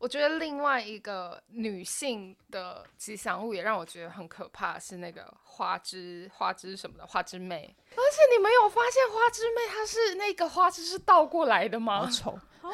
[0.00, 7.76] 我觉得另外一个女性的吉祥物也让我觉得很可怕，是那个花枝花枝什么的花枝妹。
[7.90, 12.00] 而且你没有发现花枝妹她是那个花枝是倒过来的吗？
[12.00, 12.38] 好丑，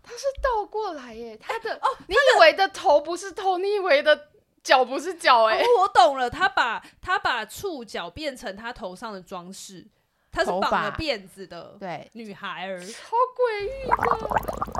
[0.00, 4.28] 她是倒过来耶，她的哦，你以为的头不是头，你以为的
[4.62, 9.84] 脚不是脚哎、哦，我懂了，她把她把触角变成她头上的装饰，
[10.30, 14.71] 她是绑了辫子的对女孩儿，好诡异的。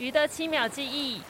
[0.00, 1.20] 鱼的七秒记忆，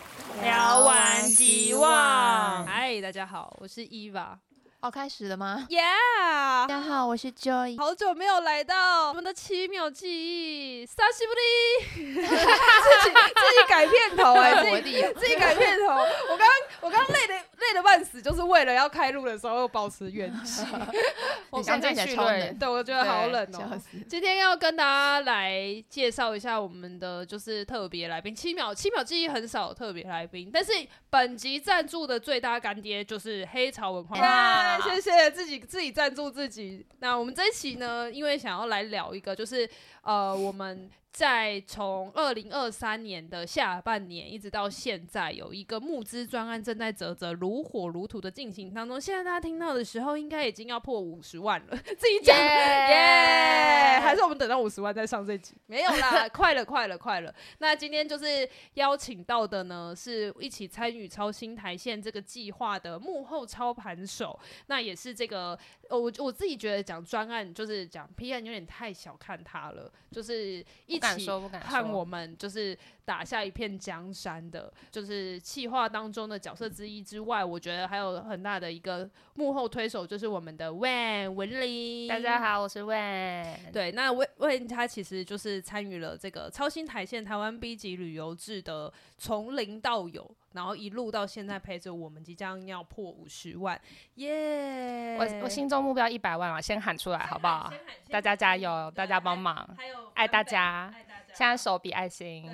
[0.45, 2.65] 聊完即忘。
[2.65, 4.38] 嗨，大家好，我是伊娃。
[4.80, 7.77] 哦，开始了吗？Yeah，大家好，我是 Joy。
[7.77, 15.87] 好久没有来到我们的七秒记忆，沙西布利， 自己自己改片头哎、欸，自己 自己改片头。
[15.92, 16.48] 我刚刚
[16.83, 20.64] 我刚刚累的累的半死，就是为了要开路的时候保持元气。
[21.50, 23.80] 我刚刚在超冷，对，我觉得好冷哦、喔。
[24.09, 30.72] 今天要跟大家来介绍一下我们的就是特别来宾，七秒七秒记忆很少特别来宾，但是
[31.11, 34.16] 本集赞助的最大干爹就是黑潮文化。
[34.20, 34.81] Yeah!
[34.83, 36.86] 谢谢自己自己赞助自己。
[37.00, 39.69] 那我们这一期呢，因为想要来聊一个，就是
[40.03, 40.91] 呃，我们。
[41.12, 49.00] 在从二零二三年的下半年一直到现在，有一个募资专案正在啧啧如火如荼的进行当中。
[49.00, 51.77] 现在大家听到的时候，应该已经要破五十万了。
[51.77, 53.98] 自己讲，耶！
[54.00, 55.55] 还是我们等到五十万再上这集？
[55.66, 57.34] 没有啦， 快了，快了，快了。
[57.58, 64.41] 那今天就是邀请到的呢，是一起参与超新台线这个计划的幕后操盘手。
[64.69, 65.58] 那也是这个，
[65.91, 70.98] 我我自己觉得讲专案就是讲 P 案有点太小看他了，就是一。
[70.98, 71.69] 不敢说，不敢说。
[71.69, 82.08] 看我们就是打下一片江山的，就是企划当中的角色之一之外，我觉得还有很大的一个幕后推手，就是我们的 Wen 文林。
[82.08, 83.72] 大家好，我是 Wen。
[83.72, 93.78] 对，那 Wen Wen 他其实就是参与了这个超新台线台湾 B 级旅游制的从零到有，然后一路到现在陪着我们，即将要破五十万，
[94.15, 95.19] 耶、yeah！
[95.19, 97.72] 我我心中目标一百万啊，先喊出来好不好？
[98.09, 100.93] 大家加油，大家帮忙，还有爱大家。
[101.33, 102.50] 现在手比爱心，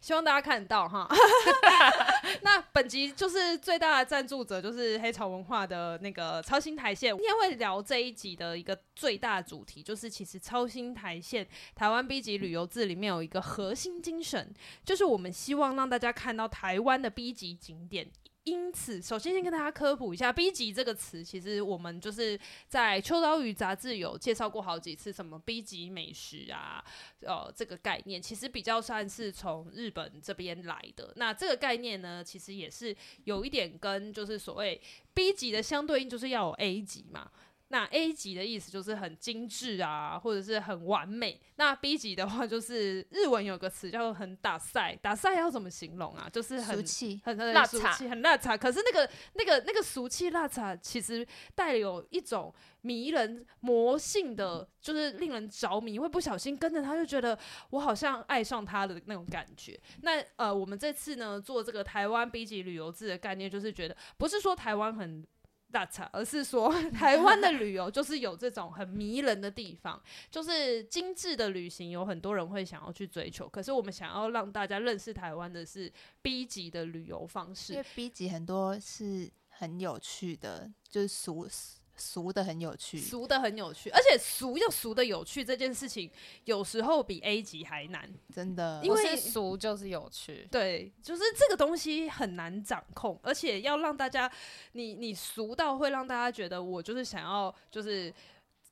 [0.00, 1.08] 希望大家看得到哈。
[2.42, 7.16] 那本集就是最大的赞助者，就是黑潮文化的那个超新台线。
[7.16, 14.52] 今天会聊这一集的一个最大主题，就是其实超新台线台湾 B 级旅游志里面有一个核心精神，
[14.84, 18.10] 就是我们希望让大家看到台湾的 B 级景点。
[18.48, 26.82] 因此，首先先跟大家科普一下 “B 级”这个词，其实我们就是在秋刀鱼杂志有介绍过好几次，什么 “B 级美食”啊，
[27.20, 31.12] 呃，这个概念其实比较算是从日本这边来的。
[31.16, 34.80] 那这个概念呢，其实也是有一点跟就是所谓
[35.12, 37.30] “B 级”的相对应，就是要有 A 级嘛。
[37.70, 41.38] 那 A 级的意思就是很精致啊，或者是很完美。
[41.56, 46.28] 那 B 级的话，就是日文有个词叫做很打赛，打赛要怎么形容啊？
[46.32, 48.56] 就是很俗气、很很俗气、很辣茶。
[48.56, 57.38] 可是那个、那个、那个俗气辣茶，其实带有一种迷人魔性的，就是令人着迷，会不小心跟着他，就觉得
[57.70, 59.78] 我好像爱上他的那种感觉。
[60.00, 65.26] 那呃，我们这次呢做这个台湾 B 级旅游志的概念，就是觉得不是说台湾很。
[65.70, 73.48] 大差，而是说 台湾的旅游就是有这种很迷人的地方， 就是精致的旅行，有很多人会想要去追求。
[73.48, 75.92] 可是我们想要让大家认识台湾的是
[76.22, 81.48] B 级的旅游方式，因为 B 级很多是很有趣的，就是俗。
[81.98, 86.10] 俗的很有趣，俗的很有趣，而且俗又俗的有趣这件事情，
[86.44, 88.80] 有时候比 A 级还难，真的。
[88.82, 94.30] 因为俗就是有趣，对，就是这个东西很难掌控，而且要让大家，
[94.72, 98.14] 你你俗到会让大家觉得我就是想要，就是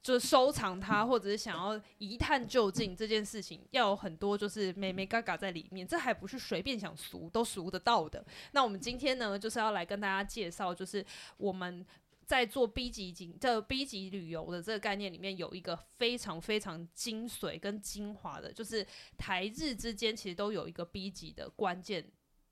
[0.03, 8.25] 就是收藏它，或者是想要一探究竟这件事情，要有很多就是美美嘎嘎在里面，这还不是随便想俗都俗得到的。
[8.53, 11.05] 那我们今天呢，就是要来跟大家介绍，就是
[11.37, 11.85] 我们。
[12.27, 18.85] 在做 B 级景，这 B 级旅游的这个概念里面，有一个非常非常精髓跟精华的，就是
[19.17, 22.11] 台日之间其实都有一个 B 级的关键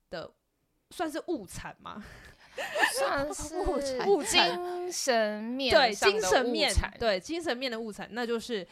[0.09, 0.33] 的，
[0.91, 2.01] 算是物产吗？
[2.97, 8.65] 算 是物产，物精神面对精神面对精神面的物产，那就是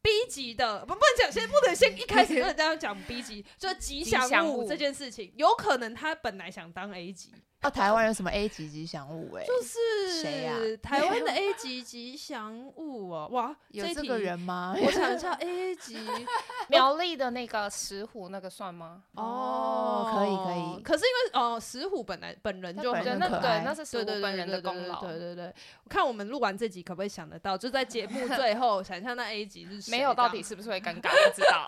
[0.00, 0.80] B 级的。
[0.86, 7.34] 不不能讲，先不能先一开始跟大家讲 B 级，就吉祥物这件事情，有可能他本来想当 A 级。
[7.62, 9.34] 哦，台湾有什么 A 级吉祥物？
[9.34, 10.56] 哎，就是谁呀？
[10.82, 14.74] 台湾的 A 级吉祥物哦，哇，有这个人吗？
[14.80, 15.98] 我想一下，A 级
[16.68, 19.02] 苗栗的那个石虎那个算吗？
[19.14, 20.82] 哦，可以可以。
[20.82, 25.00] 可是因为哦，石虎本来本人就很可爱，那是石虎本人的功劳。
[25.02, 25.54] 对对对，
[25.84, 27.58] 我看我们录完这集可不可以想得到？
[27.58, 29.90] 就在节目 最后想象那 A 级是谁？
[29.90, 31.10] 没有，到底是不是会尴尬？
[31.10, 31.66] 不知道。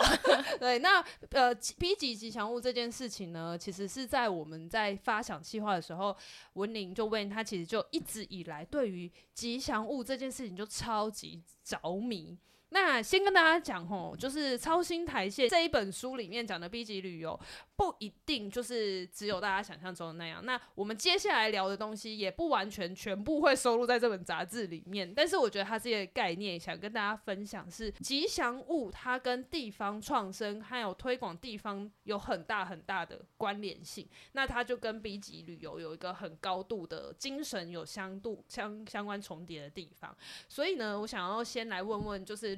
[0.58, 6.17] 对，那呃 B 级吉祥物这件事情呢，其实是在我们在发想计划的时候，
[6.55, 12.38] 文玲就问他，其实就一直以来对于吉祥物这件事情就超级着迷。
[12.75, 17.38] 那先跟大家讲吼，就是《超星台线》这一本书里面讲的 B 级旅游，
[17.82, 20.40] 不一定就是只有大家想象中的那样。
[20.46, 25.12] 那我们接下来聊的东西，也不完全全部会收录在这本杂志里面。
[25.12, 34.08] 但是我觉得它这个概念，想跟大家分享是吉祥物，它跟地方创生还有推广地方有很大很大的关联性。
[34.31, 40.17] 那它就跟 B 级旅游有一个很高度的精神有相度相相关重叠的地方。
[40.49, 42.56] 所以呢，我想要先来问问，就是。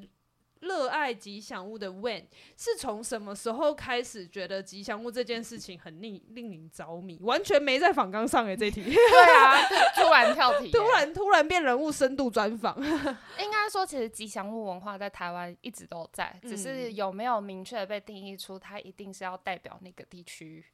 [0.65, 2.25] 热爱吉祥物的 When
[2.57, 7.19] 是从什么时候开始觉得吉祥物这件事情很令令你着迷？
[7.23, 8.83] 完全没在访纲上诶，这题。
[8.93, 9.63] 对啊，
[9.95, 12.75] 突然跳题，突然突然变人物深度专访。
[13.39, 20.65] 应该说，其实吉祥物文化在台湾一直都在，只是有没有明确被定义出它一定是要代表那个地区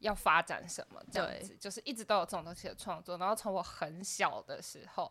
[0.00, 3.16] 要发展什么这样子，对就是一直都有这种东西的创作。
[3.16, 5.10] 然后从我很小的时候。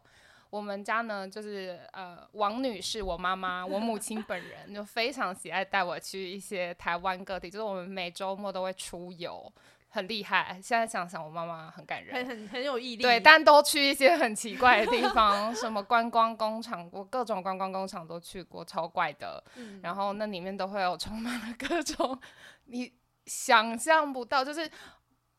[0.50, 9.54] 我们家呢，就是呃，王女士，我妈妈，我母亲本人就非常喜爱带我去一些台湾各地，就是我们每周末都会出游，
[9.90, 10.60] 很厉害。
[10.62, 13.04] 现在想想，我妈妈很感人，很很很有毅力。
[13.04, 19.44] 对，但都去一些很奇怪的地方，什么观光工厂，我各种观光工厂都去过，超怪的。
[19.56, 22.20] 嗯、然后那里面都会有充满了各种
[22.66, 22.92] 你
[23.28, 24.68] 想象不到，就是。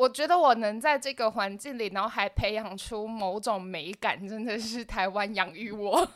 [0.00, 6.08] 我觉得我能在这个环境里，然后还培养出某种美感，真的是台湾养育我。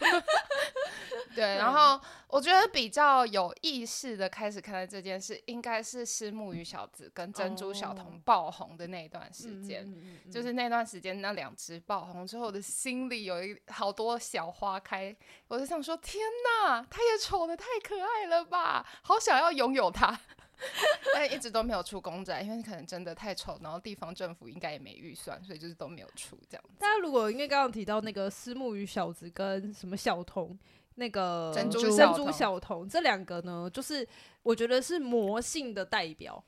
[1.37, 15.15] 对，然后我觉得比较有意识的开始看待这件事，应该是虱目鱼小子跟珍珠小童爆红的那一段时间，哦、就是那段时间那两只爆红之后，我的心里有一好多小花开，
[15.49, 16.25] 我就想说：天
[16.65, 20.19] 哪，它也丑的太可爱了吧，好想要拥有它。
[21.15, 26.75] 但一直都没有出公仔，因为可能真的太丑，然后地方政府应该也没预算，所以就是都没有出这样子。
[26.79, 30.59] 大家如果因为刚刚提到那个虱目鱼小子跟什么小童，
[30.97, 34.07] 那个珍珠珍珠小童这两个呢，就是
[34.43, 36.43] 我觉得是魔性的代表。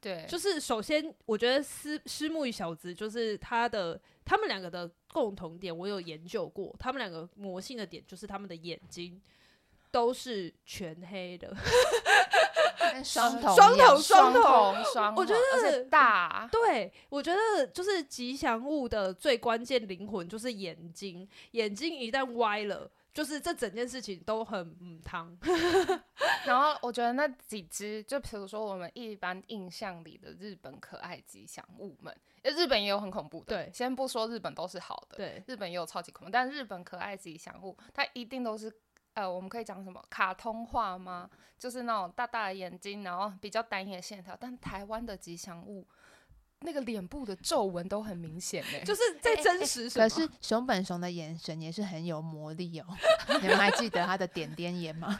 [0.00, 9.20] 对，就是首先我觉得虱虱目鱼小子就是他的他们两个的共同点，我有研究过，他们两个魔性的点就是他们的眼睛
[9.90, 11.54] 都是全黑的。
[13.04, 16.48] 双头，双头，双头，双，我觉得大。
[16.50, 25.38] 对，我觉得就是吉祥物的最关键灵魂就是眼睛，眼睛一旦歪了，就是这整件事情都很母汤。
[26.44, 33.56] 然后我觉得那几只，就比如说我们一般印象里的日本可爱吉祥物们，日本也有很恐怖的。
[33.56, 38.72] 对，先不说日本都是好的，对，日本也有超级恐怖，但日本可爱吉祥物，它一定都是。
[39.14, 41.28] 呃，我们可以讲什么卡通画吗？
[41.58, 44.36] 就是那种大大的眼睛，然后比较单一的线条。
[44.38, 45.86] 但台湾的吉祥物，
[46.60, 49.88] 那个脸部的皱纹都很明显呢， 就是在真实。
[49.98, 52.86] 可是熊本熊的眼神也是很有魔力哦。
[53.42, 55.18] 你们还记得他的点点眼吗？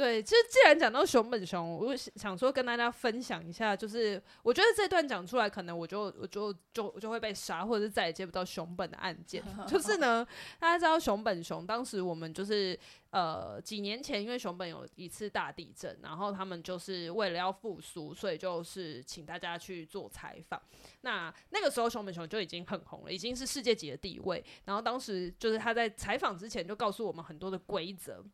[0.00, 9.44] 对，其实既然讲到熊本熊，我想说跟大家分享一下，就是我觉得这段讲出来，可能我就我就就就会被杀，或者是再也接不到熊本的案件。
[9.68, 10.26] 就是呢，
[10.58, 12.78] 大家知道熊本熊，当时我们就是
[13.10, 20.58] 呃几年前，因为熊本有一次大地震，然后他们就是为了要复苏，所以就是请大家去做采访。
[21.02, 24.42] 那那个时候熊本熊就已经很红了，已经是世界级的地位。
[24.64, 28.24] 然后当时就是他在采访之前就告诉我们很多的规则。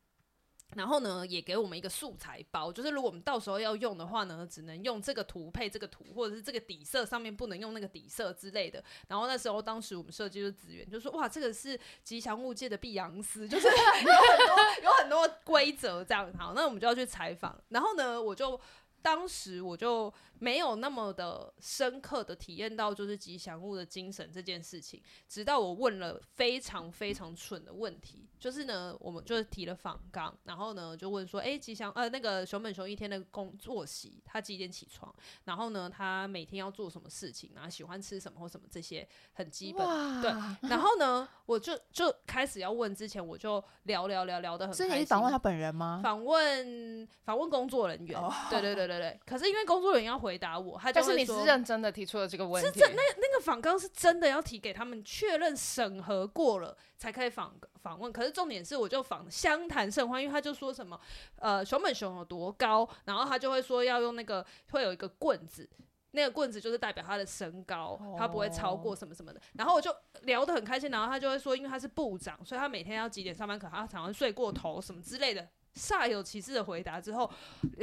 [0.74, 8.82] 然后呢，也给我们一个素材包，就是如果我们到时候要用的话呢，只能用这个图配这个图，或者是这个底色上面不能用那个底色之类的。
[9.08, 16.32] 然后那时候，当时我们设计的资源就说，哇，这个是吉祥物界的碧昂斯，就是 有很多有很多规则这样。
[16.36, 17.58] 好，那我们就要去采访。
[17.68, 18.60] 然后呢，我就。
[19.02, 35.14] 当时我就没有那么的深刻的体验到就是吉祥物的精神这件事情，直到我问了非常非常蠢的问题，就是呢，我们就是提了访纲，然后呢就问说，哎，吉祥呃那个熊本熊一天的工作息，他几点起床？
[35.44, 37.52] 然后呢，他每天要做什么事情？
[37.54, 39.86] 然后喜欢吃什么或什么这些很基本。
[40.20, 40.30] 对，
[40.68, 44.90] 然后呢，我就就开始要问之前，我就聊聊聊聊的很开心。
[44.90, 46.00] 是你访问他本人吗？
[46.02, 48.20] 访问访问工作人员。
[48.20, 48.95] 哦、对对对对。
[48.98, 49.20] 对对。
[49.26, 58.12] 可是因为工作人员要回答我，他就是你是认真的提出了这个问题，是真那那个访纲是真的要提给他们确认审核过了才可以访访问。
[58.12, 61.00] 可是重点是，我就访相谈甚欢，因为他就说什么
[61.36, 65.68] 呃熊本熊有多高，然后他就会说要用那个会有一个棍子。
[66.12, 69.40] 那个棍子就是代表他的身高，他不会超过什么什么的。
[69.52, 77.30] 然后我就聊得很开心，然后他就会说，因为他是部长，所以他每天要几点上班，可他常常睡过头什么之类的，煞有其事的回答之后，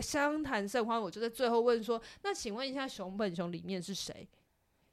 [0.02, 1.02] 相谈甚欢。
[1.02, 4.28] 我就在最后问说，那请问一下，熊本熊里面是谁？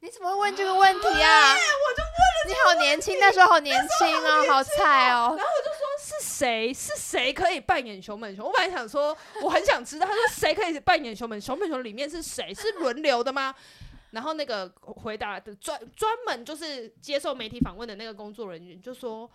[0.03, 1.53] 你怎么会问这个问题啊？
[1.53, 5.35] 我就问了，你好年轻，那时候好年轻哦，好菜哦。
[5.37, 5.91] 然后我就说。
[6.03, 6.73] 是谁？
[6.73, 8.47] 是谁可以扮演熊本熊？
[8.47, 10.07] 我本来想说，我很想知道。
[10.07, 11.59] 他说谁可以扮演熊本熊？
[11.59, 12.55] 本熊里面是谁？
[12.55, 13.55] 是轮流的吗？
[14.11, 19.31] 然后那个回答的专专门就是接受媒体访问的那个工作人员就说。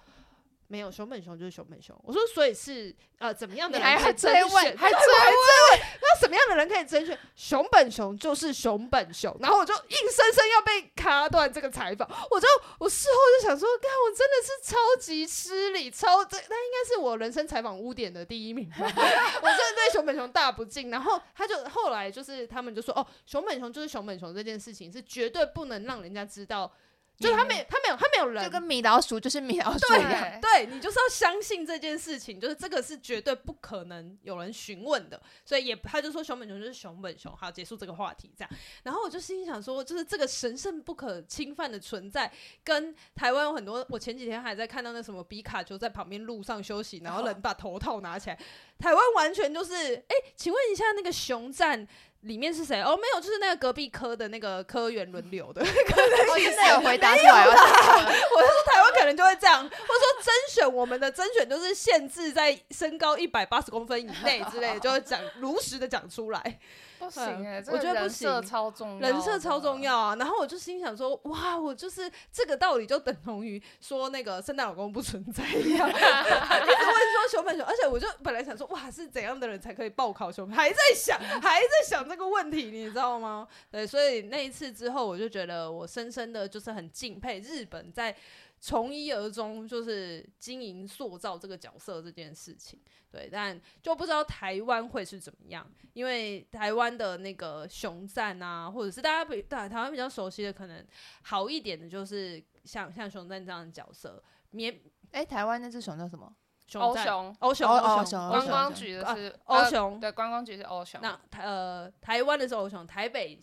[0.67, 7.17] 没有熊本熊就是熊本熊，我说所以是呃怎么样的人可以追问，还追问，那什么样的人可以甄选？
[7.35, 12.47] 熊本熊就是熊本熊，然后我就硬生生要被卡断这个采访，我就
[12.79, 20.89] 我事后就想说，看我真的是超级失礼，超这那应该是我人生采访污点的第一名吧， 我真的对熊本熊大不敬。
[20.89, 26.71] 然后他就后来就是他们就说哦，熊本熊就是熊本熊这件事情是绝对不能让人家知道。
[27.17, 30.39] 就他没，他没有，他没有人，就跟米老鼠就是米老鼠一样。
[30.41, 35.21] 对，你就是要相信这件事情，就是这个是绝对不可能有人询问的。
[35.45, 37.33] 所以也，他就说熊本熊就是熊本熊。
[37.35, 38.49] 好，结束这个话题，这样。
[38.83, 42.29] 然后我就心想说，就是这个神圣不可侵犯的存在，
[42.63, 43.85] 跟台湾有很多。
[43.89, 48.37] 我前几天还在看到那什么比卡丘在旁边路上休息，然后人把头套拿起来，
[48.77, 51.87] 台湾完全就是，哎，请问一下那个熊赞。
[52.25, 52.81] 里面是谁？
[52.81, 55.61] 哦，没有，就是那个隔壁科的那个科员轮流的。
[56.29, 57.53] 我现在有回答出来了。
[57.53, 66.59] 我就 说台湾可能就会这样，或者说甄选我们的甄选就是限制在身高一百八十公分以内之类的，就会讲如实的讲出来。
[66.99, 70.15] 不行哎、欸，我觉得不行，人设超重要，人设超重要啊！
[70.15, 75.89] 然后我就心想说，哇，我就是这个道理就等同于说那个圣诞老公不存在一样。
[75.89, 80.55] 一直问说熊本熊，而且我就本来想说，哇，是怎样的人才可以报考熊本？
[80.55, 83.47] 还在想，还在想这个问题，你知道吗？
[83.71, 88.15] 对，所以那一次之后，我就觉得我深深的就是很敬佩日本在。
[88.65, 92.81] 从一而终，就是经营塑造这个角色这件事情，
[93.11, 100.83] 对，但就不知道台湾会是怎么样，因为台湾的那个熊赞啊，或者是大家比大台湾比较熟悉的，可能
[101.21, 104.23] 好一点的，就是像像熊赞这样的角色。
[104.49, 104.73] 棉，
[105.11, 106.35] 哎、欸，台湾那只熊叫什么？
[106.73, 110.99] 欧熊，欧熊，欧熊，观光局的是欧熊、呃，对，观光局是欧熊。
[111.03, 113.39] 那台呃，台湾的是欧熊，台北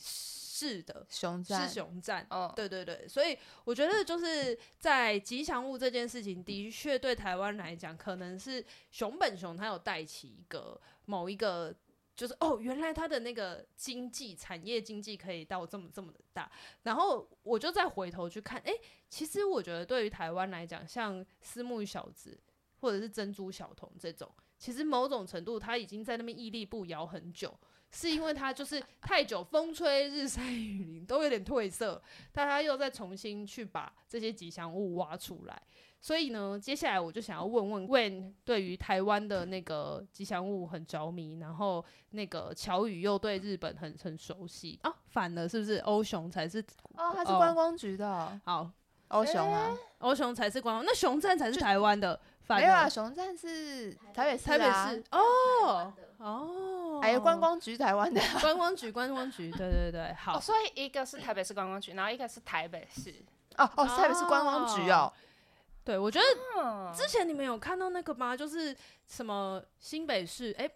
[0.62, 11.74] 是的熊赞是熊战，哦，对对对，所以我觉得就是在吉祥物这件事情，的确对台湾来讲，可能是熊本熊它有带起一个某一个，
[12.14, 16.48] 就是哦，原来它的那个经济产业经济可以到这么这么的大，
[16.84, 18.72] 然后我就再回头去看，哎，
[19.08, 22.38] 其实我觉得对于台湾来讲，像私募小子
[22.80, 27.52] 或者是珍珠小童这种，其实某种程度它已经在那边屹立不摇很久。
[27.92, 32.00] 是因为它就是太久风吹日晒雨淋都有点褪色，
[32.32, 35.62] 但他又再重新去把这些吉祥物挖出来，
[36.00, 45.76] 所以呢，接下来我就想要问问 Wen 对于台湾的那个吉祥物很着迷，然后那个乔宇又对日本很很熟悉啊，反了是不是？
[45.78, 48.70] 欧熊才是哦，他是观光局的，哦，好，
[49.08, 52.18] 欧熊啊，欧熊才是观光，那熊赞才是台湾的。
[52.48, 56.71] 没有啊，熊赞是台北市，台北市哦哦，
[57.02, 58.20] 还有观光局台湾的。
[58.40, 63.14] 观光局，观光局，对对对， 好，所以一个是台北市观光局，然后一个是台北市，
[63.58, 65.12] 哦哦，台北市观光局哦，
[65.84, 68.36] 对，我觉得之前你们有看到那个吗？
[68.36, 68.74] 就是
[69.06, 70.70] 什么新北市，哎，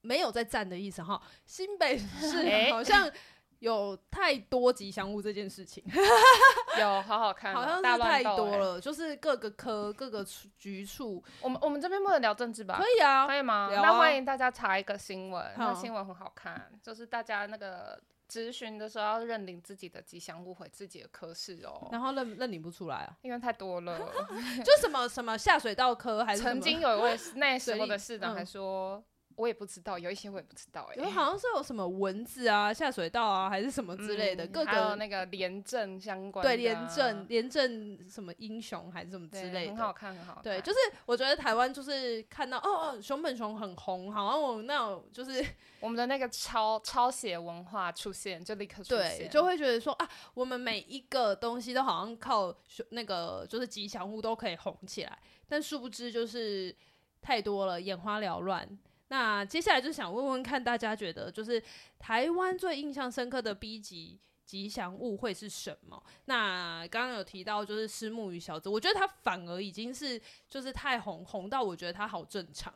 [0.00, 3.10] 没有在站的意思哈，新北市好像。
[3.60, 5.82] 有太多吉祥物这件事情，
[6.78, 10.24] 有好好看，好像是太多了，就是各个科、各个
[10.58, 11.22] 局处。
[11.40, 12.78] 我们我们这边不能聊政治吧？
[12.78, 13.70] 可以啊，可以吗？
[13.72, 17.98] 啊、那欢迎大家查一个新闻，那新闻很好看，就是大家那个
[18.30, 23.98] 咨询的时候要认领自己的吉祥物回自己的科室哦，然后认认领不出来啊，因为太多了，
[24.64, 29.02] 就什么什么下水道科还是曾经有一位那时候的市长还说。
[29.36, 40.42] 我也不知道，有一些我也不知道哎、欸，好像是有什么蚊子啊、下水道啊，还是什么之类的，嗯、各个还有那个廉政相关的、啊，对廉政廉政什么英雄还是什么之类的，很好看，很好看。
[40.42, 45.44] 对，就是我觉得台湾就是看到哦哦，熊本熊很红，好像我们那种就是
[45.80, 52.54] 我们的那个抄抄写文化出现，就立刻出现，对，就会觉得说啊，我们每一个东西都好像靠
[52.90, 56.74] 那个就是吉祥物都可以红起来，但殊不知就是
[57.20, 58.66] 太多了，眼花缭乱。
[59.08, 61.62] 那接下来就想问问看大家觉得，就是
[61.98, 66.02] 台湾最印象深刻的 B 级吉祥物会是什么？
[66.26, 72.72] 那刚刚有提到就是虱目鱼小子，我觉得他反而已经是就是太红红到我觉得他好正常，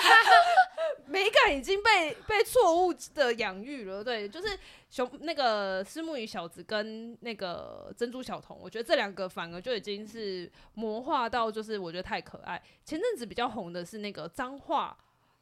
[1.06, 4.02] 美感已经被被错误的养育了。
[4.02, 4.58] 对，就是
[4.88, 12.62] 熊那个虱目鱼小子跟那个珍珠小童，我觉得这两个反而就已经是魔化到就是我觉得太可爱。
[12.84, 14.96] 前阵子比较红的是那个脏话。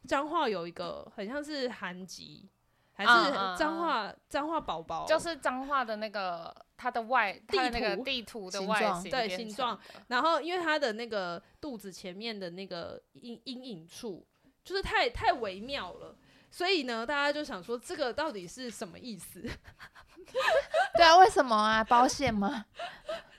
[0.07, 2.49] 彰化有一个很像是韩籍，
[2.93, 3.09] 还是
[3.57, 14.25] 彰化彰化宝宝，就是彰化的那个它的外地图地图的外形对形状，然后因为它的那个肚子前面的那个阴阴影处
[14.63, 16.15] 就是太太微妙了，
[16.51, 19.41] 所以呢，大家就想说这个到底是什么意思？
[20.95, 21.83] 对啊，为什么啊？
[21.83, 22.65] 保险吗？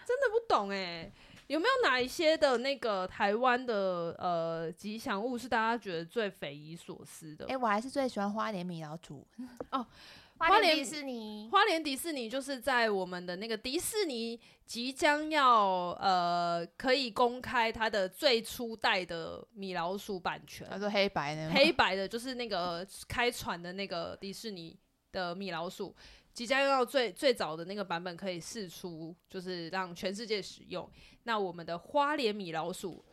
[0.07, 1.13] 真的不懂哎、欸。
[1.47, 7.45] 有没有哪一些的那个台湾的呃吉祥物是大家觉得最匪夷所思的？
[7.47, 9.27] 哎、欸，我还是最喜欢花莲米老鼠
[9.71, 9.87] 哦。
[10.37, 20.67] 花莲迪士尼，花莲迪士尼就是在我们的那个迪士尼即将要呃可以公开它的最初代的米老鼠版权。
[20.69, 24.77] 它说黑白的，黑白的，就是那个开船的那个迪士尼
[25.13, 25.95] 的米老鼠。
[26.35, 30.91] 即将要最最早的那个版本可以试出，就是让全世界使用。
[31.23, 33.05] 那我们的花莲米老鼠，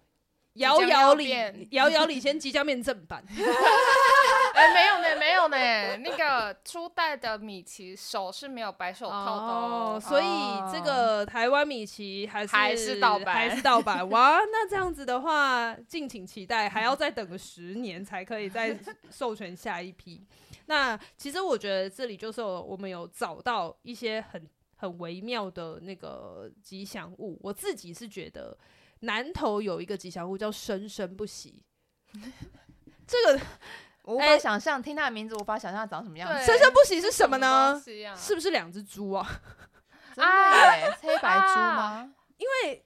[0.56, 3.24] 遥遥领遥遥领先即将变正版。
[4.62, 5.98] 哎、欸，没有呢，没有呢。
[5.98, 10.26] 那个初代的米奇手是没有白手套的哦，哦，所以
[10.72, 14.08] 这个台湾米奇还是还是盗版，还是盗版。
[14.12, 18.78] 哇，那这样子的话，敬请期待，还要再等个十年才可以再
[19.10, 20.24] 授权下一批。
[20.68, 27.40] 那其实我觉得这里就是我们有找到一些很很微妙的那个吉祥物。
[27.42, 28.56] 我自己是觉得
[29.00, 31.64] 南投有一个吉祥物叫生生不息，
[33.08, 33.42] 这个
[34.04, 36.46] 我无法想象，欸、听他的名字无法想象长什么样子。
[36.46, 37.82] 生生不息是什么呢？
[37.84, 39.28] 是，啊、是不是两只猪啊？
[40.16, 41.82] 真的，黑白猪吗？
[41.82, 42.84] 啊、因为。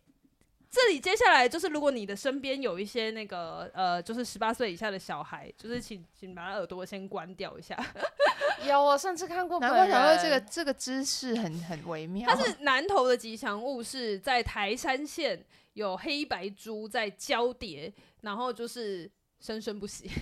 [0.67, 7.81] 这里接下来就是，如果你的身边有一些那个呃，就是十八岁以下的小孩，就是请请把他耳朵先关掉一下。
[8.67, 9.57] 有，我甚至看过。
[9.57, 12.29] 难怪想说这个这个姿势很很微妙。
[12.29, 15.45] 它是南投的吉祥物，是在台山县
[15.75, 19.09] 有黑白猪在交叠，然后就是
[19.45, 20.09] 生生不息。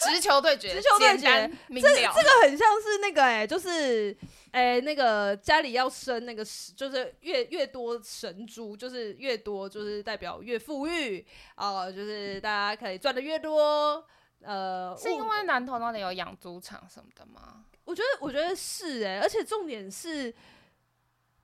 [0.00, 1.48] 直球对决，直球对决，
[1.80, 4.16] 这这个很像是那个哎、欸，就是。
[4.52, 11.24] 哎、欸，那个家里要生那个，就是越越多神猪，就是越多，就是代表越富裕
[11.54, 14.04] 哦，就是大家可以赚的越多。
[14.42, 17.64] 呃，是因为南投那里有养猪场什么的吗？
[17.84, 20.34] 我觉得，我觉得是哎、欸，而且重点是，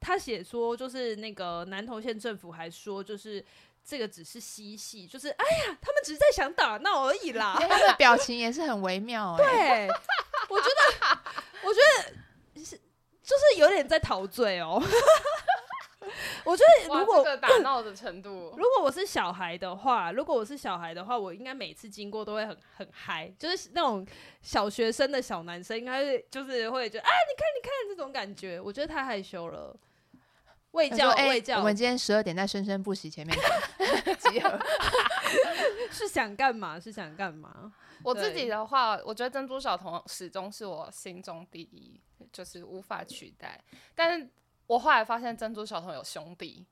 [0.00, 3.44] 他写说，就是那个南投县政府还说，就是
[3.86, 7.56] 这个只是嬉戏，就是哎呀，他们只是在想打闹而已啦。
[7.58, 9.88] 他的表情也是很微妙、 欸，对，
[10.48, 11.18] 我觉得，
[11.62, 12.80] 我觉得是。
[13.22, 14.80] 就是有点在陶醉哦，
[16.46, 24.06] 我觉得如果、这个、打闹的程度，如果我是小孩的话，如果我是小孩的话，我应该每次经过都会很很嗨，就是那种
[24.42, 29.74] 小学生的小男生，应该是就是会觉得啊，你看你看这种感觉，我觉得太害羞了。
[30.76, 33.36] 卫教卫教，我们今天十二点在生生不息前面
[34.30, 34.58] 集合，
[35.90, 36.78] 是想干嘛？
[36.78, 37.72] 是想干嘛？
[38.04, 42.00] 我自己的话，我觉得珍珠小童始终是我心中第一。
[42.32, 43.62] 就是无法取代，
[43.94, 44.28] 但是
[44.66, 46.66] 我后来发现珍珠小童有兄弟。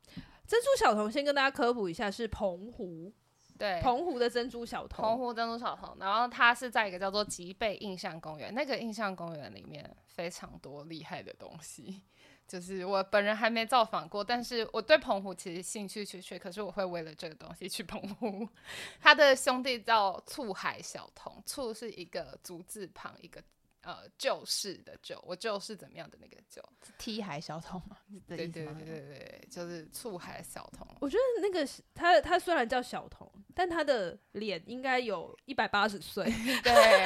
[0.47, 3.13] 珍珠小童先跟大家科普一下，是澎湖，
[3.59, 5.97] 对，澎湖的珍珠小童，澎湖珍珠小童。
[6.01, 12.03] 然后它是在一个叫做吉贝印象公园，那个印象公园里面非常多厉害的东西。
[12.47, 18.49] 就是我本人还没造访过，但是我对澎湖其实兴趣缺缺，可是我会为了这个东西去澎湖。
[19.01, 23.43] 他的兄弟叫醋海小童，醋是一个足字旁一个。
[23.87, 26.63] 呃，就是的，就我就是怎么样的那个就
[26.97, 30.89] 踢海小童嘛，对对对对对，就是醋海小童。
[31.01, 36.25] 我觉得那个他他虽然叫小童，但他的脸应该有一百八十岁。
[36.65, 37.05] 对，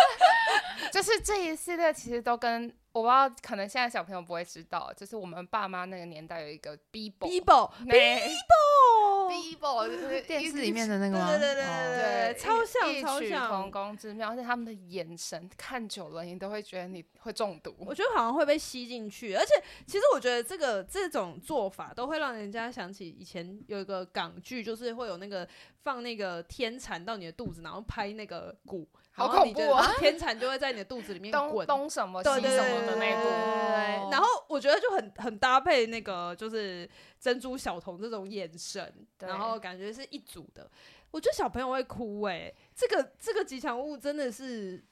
[0.90, 2.74] 就是这一系列其实都跟。
[2.94, 7.70] 我不知道，可能现在小朋友不会知道，就是我们爸妈那个年代有一个 Bibo，Bibo，Bibo，
[9.30, 11.28] 就是电视里面的那个吗？
[11.28, 14.30] 对对对对对，超像超像，异曲同工之妙。
[14.30, 17.74] 而且他们的眼神看久了，你都会觉得你会中毒。
[17.78, 19.52] 我觉得好像会被吸进去，而且
[19.86, 25.48] 其实我觉得这个这种做法都会让人家想起以前有一个港剧，就是会有那个
[25.82, 28.88] 放那个天蚕到你的肚子，然后拍那个鼓。
[29.16, 29.94] 好恐怖啊！
[30.00, 34.10] 天蚕就会在你的肚子里面滚，东什么西什么的那部。
[34.10, 36.88] 然后我觉得就很很搭配那个就是
[37.24, 40.70] 珍珠小童这种眼神，然后感觉是一组的。
[41.10, 44.84] 我觉得小朋友会哭哎、欸，这个这个吉祥物真的是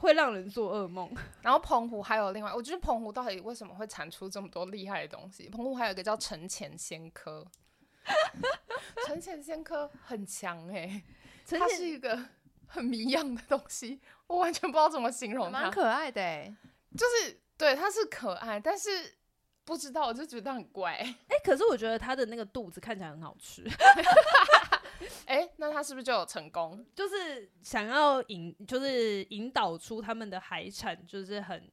[0.00, 1.14] 会让人做噩梦。
[1.42, 5.50] 然后澎湖还有另外，我觉得澎湖到底为什么会产出这么多厉害的东西？
[5.50, 7.46] 澎湖还有一个叫沉潜仙科，
[9.06, 11.04] 沉潜仙科很强哎、欸，
[11.58, 12.18] 它是一个
[12.68, 16.56] 很迷样的东西，我完全不知道怎么形容它，蛮可爱的哎、欸，
[16.96, 19.19] 就是对它是可爱，但是。
[19.70, 20.94] 不知道，我就觉得很怪。
[20.94, 23.62] 哎、欸，可是我觉得他的那个肚子看起来很好吃。
[25.26, 26.84] 哎、欸，那他是不是就有成功？
[26.92, 31.70] 就是想要引，就是引导出他们的海产，就是很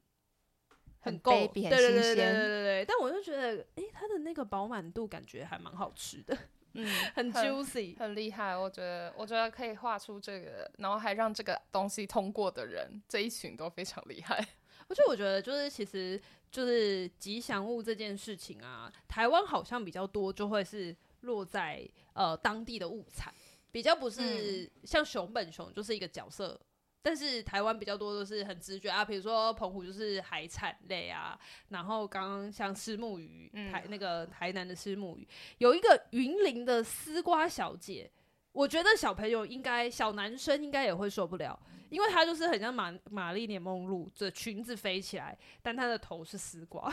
[1.00, 2.84] 很够，对对对对对对对。
[2.86, 6.38] 但我就觉得，哎、欸，它的那个饱满度感觉还蛮好吃的，
[6.74, 8.56] 嗯， 很 juicy，很厉害。
[8.56, 14.46] 我觉得，我觉得可以画出这个，然后还让这个东西通过的人，这一群都非常厉害。
[14.88, 16.20] 而且我觉得，就是其实。
[16.50, 23.30] 就是吉祥物这件事情啊，台湾好像比较多，就会是落在呃当地的物产，
[23.70, 26.66] 比较不是像熊本熊就是一个角色，嗯、
[27.02, 38.10] 但是台湾比较多都是很直觉啊，比如说澎湖就是海产类啊，然后刚刚像虱目鱼，嗯、台那个台南的虱目鱼，有一个云林的丝瓜小姐，
[38.58, 41.56] 我觉得小朋友应该小男生应该也会受不了。
[41.90, 46.82] 因为他就是很像玛玛丽莲梦露，这裙子飞起来，但他的头是丝瓜。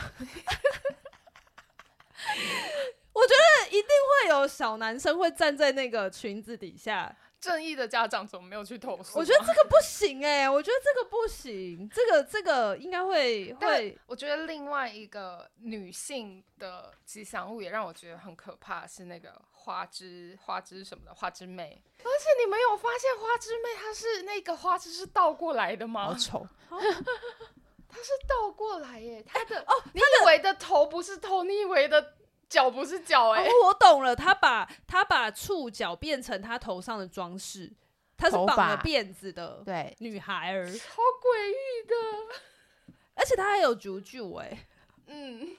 [3.12, 7.14] 我觉得一定会有小男生会站在那个裙子底下。
[7.40, 9.18] 正义的家长怎么没有去投诉？
[9.18, 13.96] 我觉得这个不行哎、欸，我觉得这个不行，这个这个应该会 会。
[14.06, 21.82] 我觉得另外一个女性的吉祥物也让我觉得很可怕，是那个花枝花枝什么的花枝妹。
[21.98, 26.06] 而且你没有发现花枝妹她是那个花枝是倒过来的吗？
[26.06, 32.15] 好丑， 她是倒过来耶，她的哦，你以为的头不是头，你以为的。
[32.48, 37.72] 脚不是脚哎、欸哦，我懂了，他把他把触角变成他头上的装饰，
[38.16, 44.66] 他是绑了辫子的，对，女孩儿，好诡异的，而且他还有啾啾哎，
[45.06, 45.56] 嗯，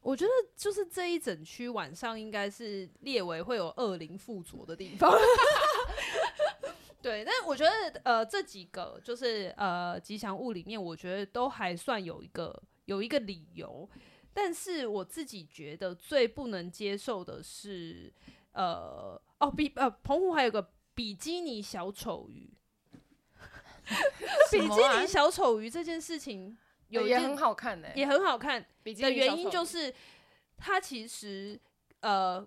[0.00, 5.12] 我觉得就是这一整区晚上应该是列为会有恶灵附着的地方，
[7.00, 13.88] 对，但我觉得呃这几个就是呃吉祥物里面，我觉得都还算有一个有一个理由。
[14.34, 18.12] 但是我自己觉得最不能接受的是，
[18.52, 22.52] 呃，哦，比呃，澎湖还有个比基尼小丑鱼，
[24.50, 29.94] 比基尼小丑鱼这件事情有也很好看呢，也很好看的原因就是
[30.56, 31.58] 它其实
[32.00, 32.46] 呃。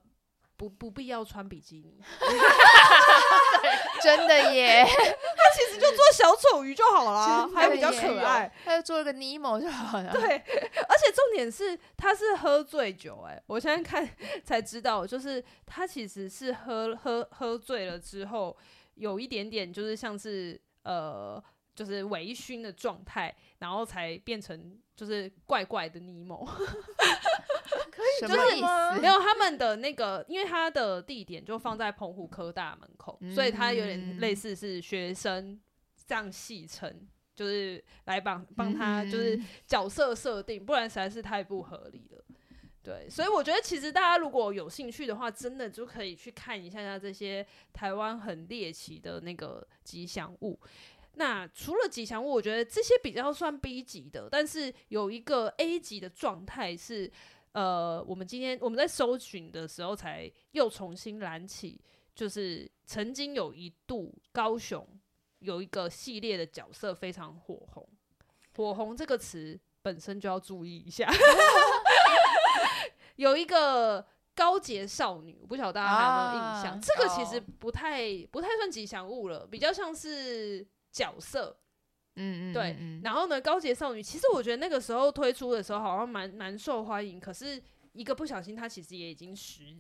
[0.58, 2.02] 不不必要穿比基尼，
[4.02, 4.84] 真的耶！
[4.84, 8.52] 他其实就做小丑鱼就好啦，还比较可爱。
[8.66, 10.12] 他就做了个尼莫就好了。
[10.12, 14.08] 对，而且重点是他是喝醉酒，哎，我现在看
[14.44, 18.58] 才知道，就是他其实是喝喝喝醉了之后，
[18.96, 21.42] 有一点点就是像是呃，
[21.76, 26.48] 就是微醺的状态，然后才变成就是怪怪的尼莫。
[28.20, 29.02] 什么意思？
[29.02, 35.60] 没有他们的那个，因为他的地点就放在澎湖科大门口，嗯、所以他有点类似是学生
[36.06, 42.24] 这样戏称，就是来帮帮他就是角色设定，不然实在是太不合理了。
[42.82, 50.58] 对，所以我觉得其实大家如果有兴趣的话，真的就可以去看一下下这些台湾很猎奇的那个吉祥物。
[51.18, 57.12] 那除了吉祥物，我觉得这些比较算 B 级的，但是有一个 A 级的状态是。
[57.54, 61.82] 呃，我们今天我们在搜寻的时候，才又重新燃起，
[62.14, 64.88] 就是曾经有一度高雄
[65.40, 67.90] 有一个系列的角色非常火红，
[68.56, 71.12] 火红这个词本身就要注意一下，
[73.16, 76.74] 有一个高洁少女，我不晓得大家还有没有印象？
[76.74, 81.58] 啊、这个其实不太不太算吉祥物了，比较像是角色。
[82.20, 87.62] 嗯嗯，对，然后呢，高洁少女，其实我觉得那个时候推出的时候好像蛮蛮受欢迎，可是
[87.94, 89.78] 一个不小心，它其实也已经十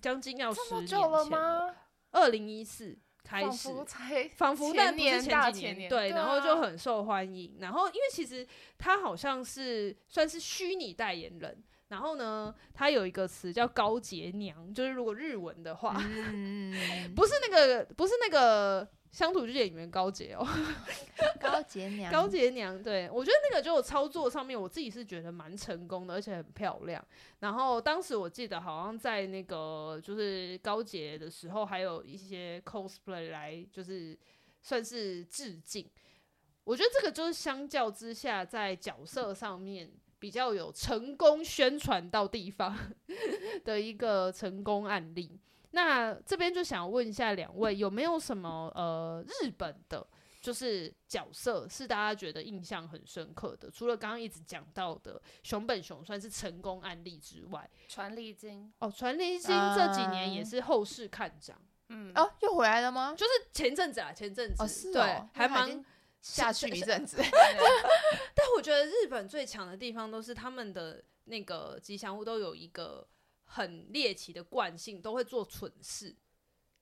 [0.00, 1.74] 将近要十年前了吗？
[2.12, 7.56] 二零一四开始，仿佛才仿佛那不是前几年，前年对，然后就很受欢迎。
[7.58, 8.46] 然后因为其实
[8.78, 16.72] 他好像是算是虚拟代言人，然后呢，他有一个词叫高洁娘，就是如果日文的话，嗯、
[17.12, 18.88] 不是那个，不是那个。
[19.12, 20.46] 乡土剧演员高洁哦，
[21.38, 27.04] 高洁娘，高洁娘，对，我觉得那个就操作上面，我自己是觉得蛮成功的，而且很漂亮。
[27.40, 34.18] 然后当时我记得好像在那个就是高洁的时候，还有一些 cosplay 来就是
[34.62, 35.86] 算是致敬。
[36.64, 42.74] 我觉得这个就是相较之下，在角色上面比较有成功宣传到地方
[43.62, 45.38] 的一个成功案例。
[45.72, 50.06] 那这边就想问一下两位，有没有什么呃日本的，
[50.40, 53.70] 就是角色是大家觉得印象很深刻的？
[53.70, 61.58] 除了刚刚一直讲到的熊本熊算是成功案例之外，传力金哦，传力金这几年也是后市看涨，
[61.88, 63.14] 嗯，哦，又回来了吗？
[63.16, 65.82] 就是前阵子啊，前阵子哦是哦对，还蛮
[66.20, 67.16] 下去一阵子。
[68.34, 73.08] 但我觉得日本最强的地方都是他们的那个吉祥物都有一个。
[73.54, 76.16] 很猎奇的惯性，都会做蠢事，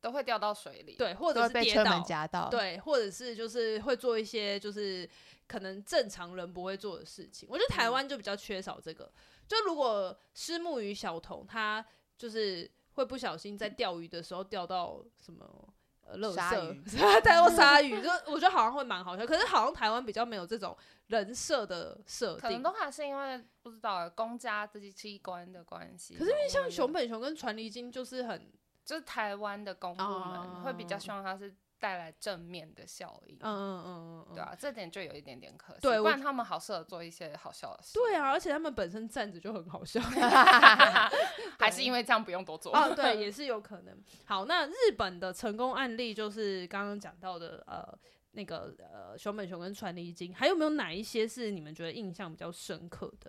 [0.01, 5.09] 都会掉到水里，对，或者是被车门夹到，对，或者是就是会做一些就是
[5.49, 7.49] 可能正常人不会做的事情。
[7.51, 9.05] 我觉得台湾就比较缺少这个。
[9.05, 9.13] 嗯、
[9.49, 11.85] 就如果师木鱼小童他
[12.17, 15.75] 就是会不小心在钓鱼的时候掉到什么
[16.11, 19.27] 呃，垃圾， 带过鲨鱼，就 我觉得好像会蛮好笑。
[19.27, 20.77] 可是好像台湾比较没有这种。
[21.07, 26.15] 人设的设定，可能都还是因为不知道公家这些机关的关系。
[26.15, 28.49] 可是因为像熊本熊跟传离金，就是很
[28.85, 33.35] 就是台湾的公部门会比较希望它是带来正面的效应。
[33.41, 35.81] 嗯嗯嗯嗯，对啊，这点就有一点点可惜。
[35.81, 37.95] 对，不然他们好适合做一些好笑的事。
[37.95, 40.01] 对啊，而且他们本身站着就很好笑，
[41.59, 42.73] 还是因为这样不用多做。
[42.77, 43.99] 哦，对，也是有可能。
[44.25, 47.99] 好，那日本的成功案例就是刚刚讲到的，呃。
[48.33, 53.29] 那个呃，熊本熊跟传离金，还有没有哪一些是你们觉得印象比较深刻的？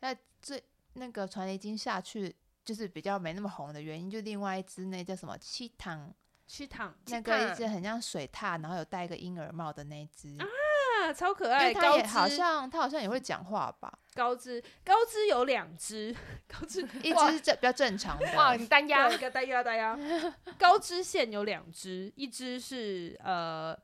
[0.00, 0.60] 那最
[0.94, 2.34] 那个传离金下去，
[2.64, 6.12] 就是比较没那么红的原因，就另外一只那叫什么七堂
[6.50, 11.72] 七躺，那个一只很像水獭，然后有戴一个婴儿帽的那只啊，超可爱。
[11.72, 14.00] 它也好像它好像也会讲话吧？
[14.14, 16.12] 高知高知有两只，
[16.48, 18.26] 高知一只是正比较正常的。
[18.34, 19.96] 哇，你单压一个单压单压。
[20.58, 23.78] 高知县有两只，一只是呃。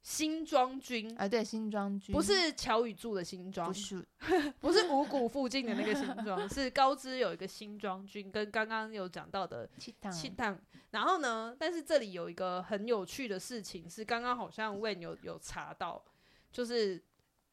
[0.00, 4.06] 新庄君啊，对，新庄君不是乔宇柱的新庄，不是，
[4.58, 10.58] 不是五谷附近的那个新庄， 是高知有一个新庄君，跟刚刚有讲到的七趟七趟。
[10.90, 16.04] 然后呢，但是这里有一个很有趣的事情，是刚刚好像 Wayne 有有查到，
[16.50, 17.02] 就是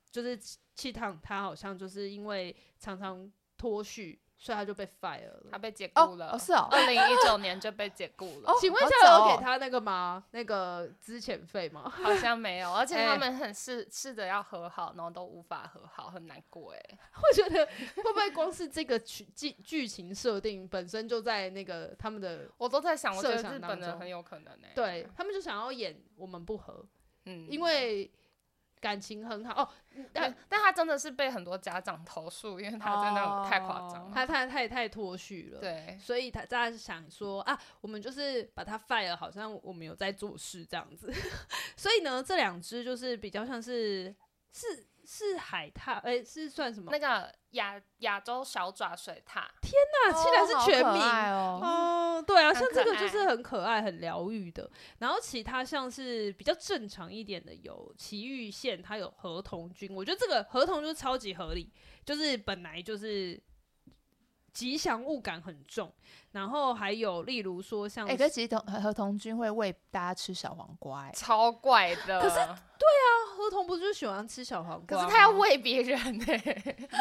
[0.09, 0.37] 就是
[0.73, 4.19] 气烫，他好像就是因为常常脱序。
[4.45, 6.34] 所以他就被 fire 了，他被解雇了。
[6.34, 8.53] 哦，是哦，二零一九年就被解雇了。
[8.62, 10.23] 请问一下，有给他那个吗？
[10.29, 11.89] 那个资遣费吗？
[11.89, 16.99] 好像没有， 而且他们很试试着要和好，然后都无法和好，很难过哎。
[17.17, 26.86] 我觉得会不会光是这个剧剧剧情设定本身就在那个他们的，我都在想，我觉得日本人很有可能哎，对他们就想要演我们不和，
[27.25, 28.12] 嗯，因为。
[28.85, 29.69] 感情很好哦，
[30.13, 35.59] 但但他真的是被很多家长投诉，因为他真的太夸张，他太太太脱序了。
[35.59, 41.11] 对，所以他大家想说啊，我们就是把他 fire，好像我们有在做事这样子。
[41.75, 44.15] 所以呢，这两只就是比较像是
[44.51, 44.85] 是。
[45.05, 46.91] 是海獭，哎、欸，是算什么？
[46.91, 49.43] 那个亚亚洲小爪水獭。
[49.61, 52.23] 天哪，竟然是全名哦，哦！
[52.25, 54.69] 对啊，像这个就是很可爱、很疗愈的。
[54.99, 59.93] 然后其他像是比较正常一点的，有奇玉县，它有河童君。
[59.95, 61.71] 我觉得这个河童就是超级合理，
[62.03, 63.41] 就是本来就是。
[64.55, 65.93] 吉祥物感很重，
[66.31, 72.21] 然后还有例如说像，哎、欸，可是其实河童君会喂大家吃小黄瓜，哎，超怪的。
[72.21, 73.05] 可是，对啊，
[73.45, 74.97] 河童不是就喜欢吃小黄瓜？
[74.97, 76.25] 可是他要喂别人呢，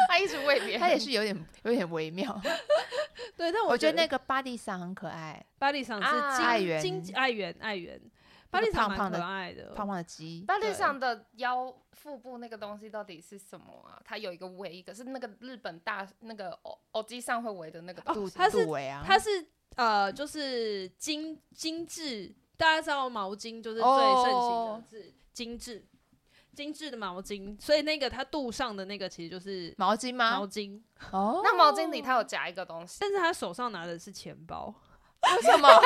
[0.07, 2.39] 他一直喂别人，他也是有点有点微妙。
[3.35, 6.07] 对，但我觉，得那个巴蒂桑很可爱，巴蒂桑是
[6.43, 7.99] 爱媛，爱媛，爱媛。
[8.51, 10.45] 巴蒂桑蛮可爱的，胖胖的鸡。
[10.47, 13.99] 巴蒂桑的腰腹部那个东西到底是什么啊？
[14.05, 22.33] 它有一个围，可是那个日本大那个欧欧机上会围的那个肚子，它是围啊，它是呃，就是精精致。
[22.55, 25.85] 大家知道毛巾就是最盛行的是精致
[26.55, 30.31] 精致的毛巾，所以那个它肚上的那个其实就是毛巾吗？
[30.31, 34.73] 毛巾哦，那毛巾里它有夹一个东西，但是他手上拿的是钱包，
[35.35, 35.69] 为什么？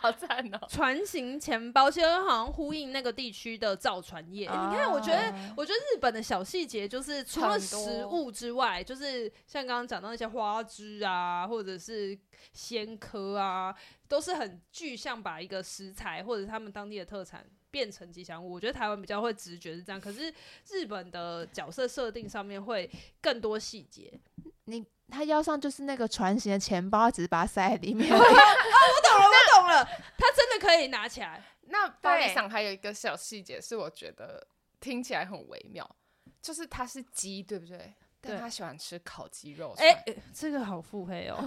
[0.00, 0.66] 好赞哦！
[0.68, 4.46] 船型钱包其实好像呼应那个地区的造船业。
[4.46, 12.16] 啊欸、你看，我觉得，我觉得日本的小细节就是除了食物之外，就是像刚刚讲到那些花枝啊，或者是
[12.52, 13.74] 鲜科啊，
[14.06, 18.52] 都是很具象，把一个食材或者他们当地的特产变成吉祥物。
[18.52, 20.32] 我觉得台湾比较会直觉是这样，可是
[20.70, 24.20] 日本的角色设定上面会更多细节。
[24.64, 24.84] 你。
[25.10, 28.12] 他腰上就是那个船型的钱包，只是把它塞在里面。
[28.12, 29.82] 啊， 我懂了，我懂了，
[30.18, 31.42] 他真的可以拿起来。
[31.62, 34.46] 那巴黎上还有一个小细节是我觉得
[34.80, 35.96] 听起来很微妙，
[36.42, 37.94] 就是它是鸡，对不对？
[38.20, 39.74] 但他喜欢吃烤鸡肉。
[39.78, 40.04] 哎，
[40.34, 41.36] 这个好腹黑哦，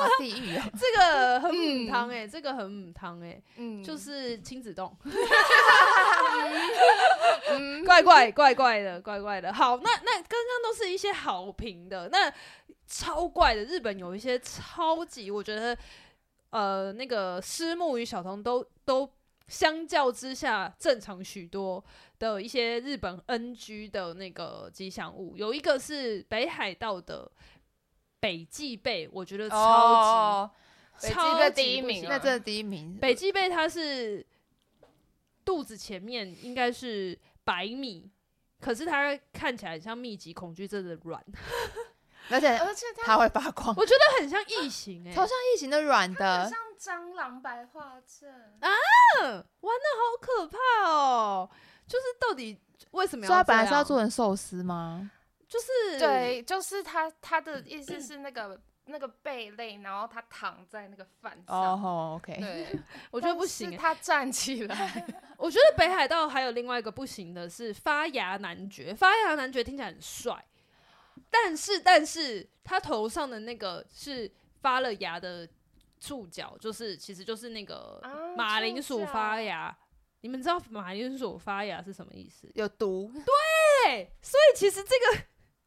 [0.00, 4.90] 好地狱哦， 这个很母汤哎，这个很母汤哎，嗯，就是亲子丼。
[7.84, 9.52] 怪怪怪怪的，怪怪的。
[9.52, 12.32] 好，那那刚刚都是一些好评的，那
[12.86, 13.64] 超怪的。
[13.64, 15.76] 日本有一些超级，我觉得
[16.50, 19.10] 呃那个虱目鱼小童都都
[19.50, 21.84] 相较之下正常许多
[22.20, 27.28] 的一些日本 NG 的那个吉祥物，有一个是北海道的
[28.20, 29.56] 北极贝，我觉得超
[30.96, 32.96] 级、哦、超级北极贝第一名，那这第一名。
[32.96, 34.24] 北极贝它是
[35.44, 38.08] 肚子前面应该是白米，
[38.60, 41.22] 可是它看起来很像密集恐惧症的卵。
[42.30, 48.68] 而且而且它它会发光，我觉得很像异形哎、欸，超像异形的软的，像蟑螂白化症啊！
[49.20, 51.50] 玩的好可怕哦！
[51.86, 52.58] 就是到底
[52.92, 53.28] 为什么要？
[53.28, 55.10] 所以它本来是要做成寿司吗？
[55.46, 61.56] 就是对，就是他他的意思是那个那个贝类，然后他躺在那个饭上。
[61.56, 62.78] 哦、oh,，OK，对，
[63.10, 63.76] 我觉得不行、欸。
[63.76, 70.42] 他站起来， 我觉得北海道还有另外一个不行的是发芽男爵，发芽男爵听起来很帅。
[71.28, 74.30] 但是，但是他头上的那个是
[74.62, 75.48] 发了芽的
[76.00, 78.00] 触角，就是其实就是那个
[78.36, 79.64] 马铃薯发芽。
[79.66, 79.78] 啊、
[80.22, 82.50] 你们知道马铃薯发芽是什么意思？
[82.54, 83.12] 有毒。
[83.14, 85.22] 对，所以其实这个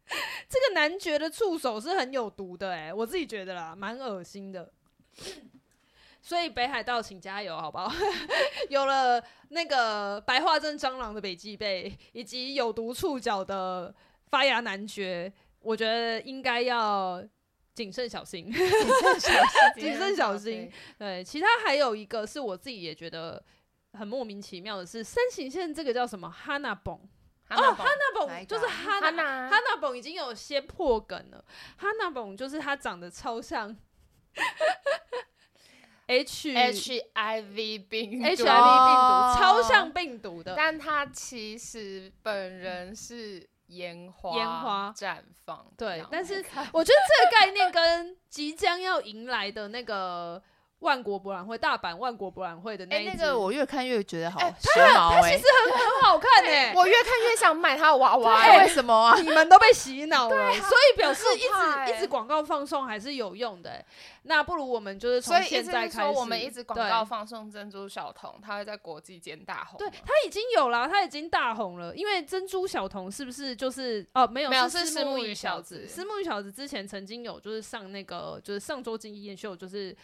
[0.49, 4.73] 这个男爵的触手是很有毒的，哎，我自己觉得啦，蛮恶心的。
[6.21, 7.91] 所以北海道请加油，好不好？
[8.69, 13.93] 有了那个白化症蟑螂的北极贝，以及有毒触角的
[14.27, 15.31] 发芽男爵。
[15.59, 17.23] 我觉得应该要
[17.73, 19.31] 谨慎小心，谨慎小
[19.73, 20.71] 心， 谨慎小心。
[20.97, 23.43] 对，其他还有一个是我自己也觉得
[23.93, 26.29] 很莫名其妙的是，山形县这个叫什么？
[26.29, 26.93] 哈娜蹦
[27.49, 29.11] 哦，哈娜蹦就是哈娜
[29.49, 29.75] 哈娜。
[29.81, 31.43] 蹦已经有些破梗了。
[31.77, 33.75] 哈娜蹦就是它长得超像
[36.07, 43.49] H H I V 病 H I V 病毒，超像病毒的，但它其实本人是。
[43.67, 45.65] 烟花，烟花绽放。
[45.77, 50.41] 对，但是我觉得这个概念跟即将要迎来的那个。
[50.83, 55.15] 万国博览会，大阪万国博览会的那一、欸、那个，我越看越觉得好时髦、欸。
[55.15, 58.59] 它它其实很很好看哎、欸，我越看越想买它的娃娃、欸。
[58.59, 59.17] 为什么啊？
[59.19, 63.85] 你们都被洗脑了、欸，所以表示一直、欸、一直广告放送还是有用的、欸。
[64.23, 69.77] 那不如我们就是从现在开始，我们一直广告放送珍珠小童，它会在国际间大红。
[69.77, 71.95] 对，它已经有了，它已经大红了。
[71.95, 74.27] 因为珍珠小童是不是就是哦？
[74.27, 75.87] 没有，没有是虱目鱼小子。
[75.87, 79.95] 虱目鱼小子之前曾经有就是上那个就是上周经济秀就是。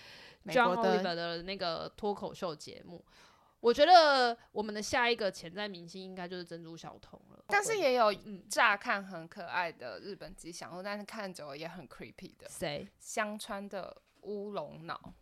[0.46, 3.04] John Oliver 的那个脱口秀节目，
[3.60, 7.44] 我觉得我们的下一个潜在明星应该就是珍珠小童了。
[7.48, 8.14] 但是也有
[8.50, 12.48] 乍看很可爱的日本吉祥物，但是看久了也很 creepy 的。
[12.50, 12.88] 谁？
[13.00, 15.14] 香川的乌龙脑。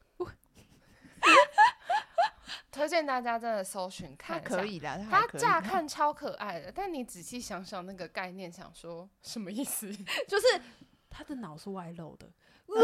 [2.71, 5.03] 推荐大家真的搜寻看，可以的。
[5.09, 9.91] 他乍看超可爱的，但你仔细想想那个概念，想说什么意思？
[10.27, 10.45] 就是
[11.09, 12.29] 他的脑是外露的。
[12.67, 12.77] 哇！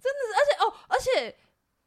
[0.00, 1.36] 真的是，而且哦，而且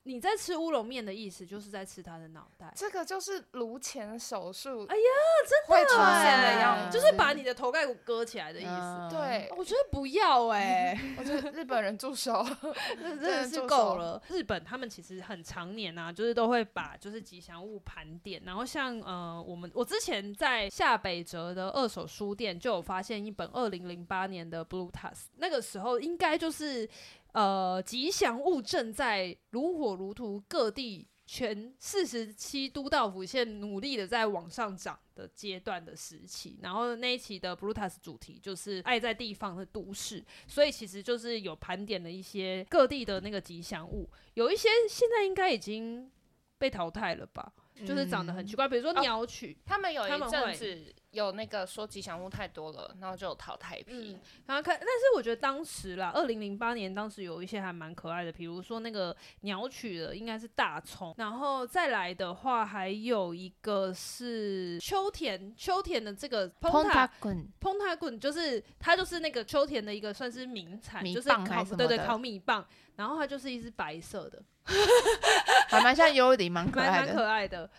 [0.04, 2.72] 你在吃乌龙面的意思，就是在吃他的脑袋。
[2.74, 4.86] 这个就是颅前手术。
[4.88, 5.04] 哎呀，
[5.46, 8.70] 真的会出现的样子，就是把你的头盖骨割起来的意思。
[8.70, 12.42] 嗯、对，我觉得不要哎、欸， 我觉得日本人住手，
[12.96, 14.22] 真的是够了。
[14.30, 26.90] 日本他们其实很常年啊，就是都会把就是吉祥物盘点，然后像呃，我们我之前在下北泽的二手书店就有发现一本二零零八年的 Bluetus，那个时候应该就是。
[27.38, 36.58] 呃，吉祥物正在如火如荼，各地全四十七都道府县努力的在往上涨的阶段的时期。
[36.64, 46.12] 然后那一期的 Brutus 主题就是爱在地方的都市，所以其实就是有盘点了一些各地的那个吉祥物，有一些现在应该已经
[46.58, 47.54] 被淘汰了吧。
[47.86, 54.20] 就是长得很奇怪，比如说鸟取，哦，他们有一阵子有那个说吉祥物太多了，然后就有淘汰批，嗯。
[54.46, 74.44] 然后看，但是我觉得当时啦，二零零八年当时有一些还蛮可爱的，比如说那个鸟取的应该是大葱，然后再来的话还有一个是秋田，秋田的这个蓬塔棍，蓬塔滚就是它就是那个秋田的一个算是名产，就是烤对对烤米棒，然后它就是一只白色的。
[75.68, 77.08] 还蛮像幽灵，蛮可爱的。
[77.08, 77.70] 蛮可爱的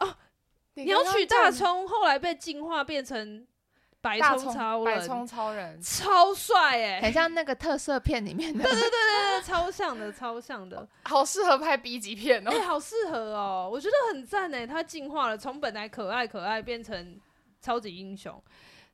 [0.00, 0.14] 哦。
[0.74, 3.46] 鸟取大葱后来被进化变成
[4.00, 8.62] 白葱超人，白葱超人超帅哎，很像那个特色片里面的。
[8.62, 12.50] 对对对对对，超像的，超像的， 好适合拍 B 级片哦。
[12.50, 17.18] 哎、欸，好适合哦，我觉得很赞哎，他进化了，从本来可爱可爱变成
[17.60, 18.42] 超级英雄。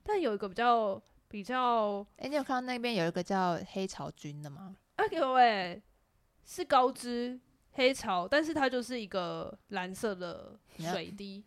[0.04, 4.76] 但有一个比较比较，哎、欸，你有看到那边有一个叫黑潮君的吗？
[4.96, 5.82] 啊，各位。
[6.44, 7.38] 是高知
[7.72, 11.44] 黑潮，但是它就是一个蓝色的水滴，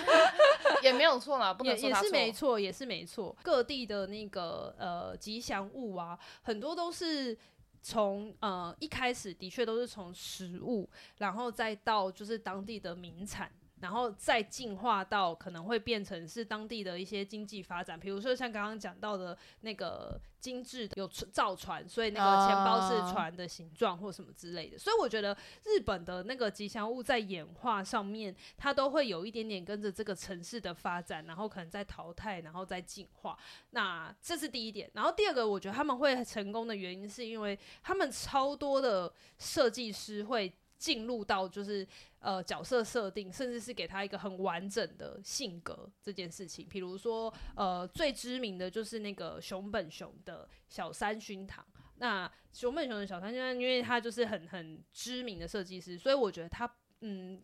[0.82, 3.36] 也没有错啦，不能说也也是没错，也是没错。
[3.42, 7.36] 各地的那个呃吉祥物啊，很多都是
[7.82, 10.88] 从呃一开始的确都是从食物，
[11.18, 13.50] 然后再到就是当地的名产。
[13.86, 24.76] 然后再进化到可能会变成是当地的一些经济发展，比如说像刚刚讲到的那个精致的有造船，所以那个钱包是船的形状或什么之类的。
[24.76, 25.32] 所以我觉得
[25.62, 33.38] 日本的那个吉祥物在演化上面，它都会有一点点跟着这个城市的发展，然后可能在淘汰，然后再进化。
[33.70, 34.90] 那这是第一点。
[34.94, 40.52] 然后第二个，我觉得他们会成功的原因是因为他们超多的设计师会。
[40.78, 41.86] 进入到就是
[42.20, 46.66] 呃角色设定，甚至是给他一个很完整的性格这件事情。
[46.68, 51.64] 比如说呃最知名的就是那个熊本熊的小三熏堂。
[51.98, 56.70] 那熊本熊的小三熏堂，因为他就是很很知名的设计师，所以我觉得他
[57.00, 57.42] 嗯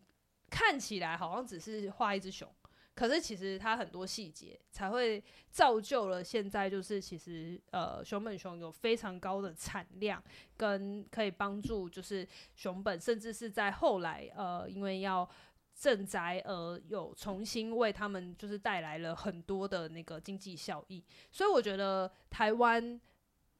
[0.49, 2.47] 看起来好像只是画一只熊。
[2.95, 10.21] 可是其实它很多细节才会造就了现在，就是其实呃熊本熊有非常高的产量，
[10.55, 15.27] 跟可以帮助就是熊本，甚至是在后来呃因为要
[15.75, 23.01] 賑灾而有重新为他们就是带来了很多的那个经济效益，所以我觉得台湾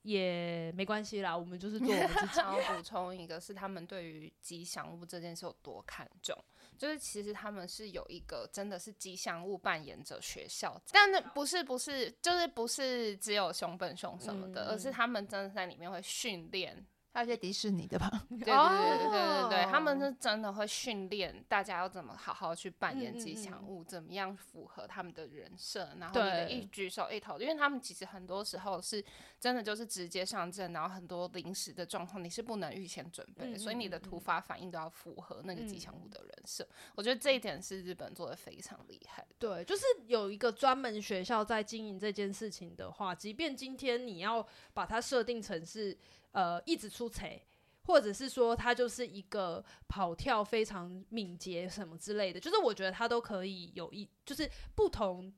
[0.03, 2.34] 也没关系啦，我们就是做我们自己。
[2.36, 6.38] 想要补充一个，是他们对于吉祥物这件事有多看重。
[6.78, 16.86] 就是其实他们是有一个真的是吉祥物扮演者学校，但那不是不是就是不是只有熊本熊什么的，嗯、而是他们真的在里面会训练。
[17.14, 29.03] 还有一些迪士尼的吧， 对对对对对对，他们是真的会训练大家要怎么好好去扮演吉祥物，怎么样符合他们的人设，然后你的一举手一投，因为他们其实很多时候是
[29.39, 36.68] 真的就是直接上阵，然后很多临时的状况你是不能预先准备的，所以你的突发反应都要符合那个吉祥物的人设。
[36.95, 39.24] 我觉得这一点是日本做的非常厉害。
[39.38, 44.43] 对，就是有一个专门学校在经营这件事情的话，即便今天你要
[44.74, 45.95] 把它设定成是。
[46.34, 47.41] 呃，一直出彩，
[47.86, 55.34] 或者是说他就是一个跑跳非常敏捷什么之类的，就是我觉得他都可以有一，就是不同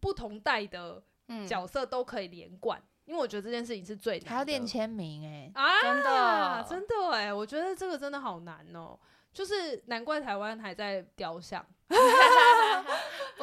[0.00, 1.02] 不同代的
[1.48, 4.30] 角色都可以连贯，嗯、因为我觉得这件事情是最难的。
[4.30, 8.98] 还要练签名哎，啊，真的真的哎，我觉得这个真的好难哦，
[9.32, 11.64] 就是难怪台湾还在雕像。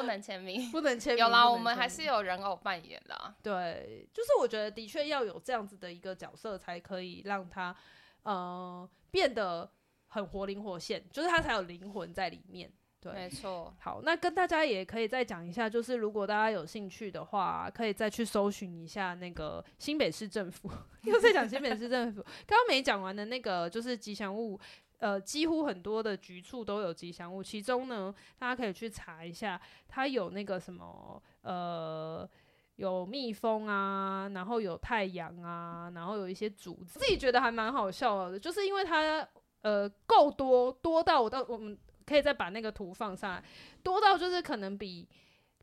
[0.00, 1.24] 不能签名，不能签名。
[1.24, 3.34] 有啦，我们还是有人偶扮演的。
[3.42, 7.74] 对，就是我觉得的确要有这样子的一个角色，才可以让他
[8.22, 9.70] 呃变得
[10.08, 12.72] 很活灵活现，就是他才有灵魂在里面。
[13.00, 13.74] 对，没错。
[13.80, 20.70] 好，那跟大家也可以再讲一下，就是如果大家有兴趣的话，可以再去搜寻一下那个新北市政府，
[21.04, 24.60] 又在讲新北市政府，刚刚没讲完的那个就是吉祥物。
[25.00, 32.28] 呃，几乎很多的局处都有吉祥物，其中呢，大家可以去查一下，它有那个什么，呃，
[32.76, 39.26] 有蜜蜂啊，然后有太阳啊，然后有一些竹子，自己觉得还蛮好笑的，就是因为它
[39.62, 43.44] 呃够多，多到我到我们可以再把那个图放上来，
[43.82, 45.08] 多到就是可能比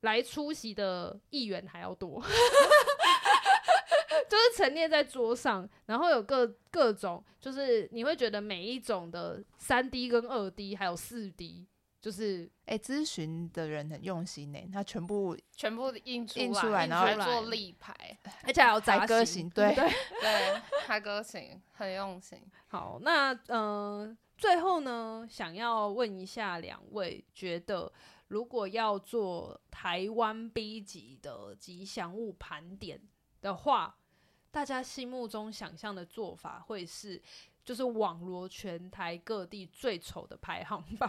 [0.02, 2.22] 来出席的议员还要多。
[4.30, 11.66] 就是陈列在桌上，然后有各各种，就是你会觉得每一种的三 D 跟二 D 还有四 D，
[12.02, 17.94] 就是哎，咨询的人很用心呢，他全部全部印出印出来，然后做立牌，
[18.46, 19.90] 而且还有载歌型，对对
[20.22, 22.40] 对，载歌型很用心。
[22.68, 27.92] 好，那嗯、呃，最后呢，想要问一下两位，觉得
[28.28, 33.00] 如果要做台湾 B 级的吉祥物盘点
[33.42, 33.98] 的话，
[34.58, 37.22] 大家心目中想象的做法会是，
[37.64, 41.08] 就是网罗全台各地最丑的排行榜，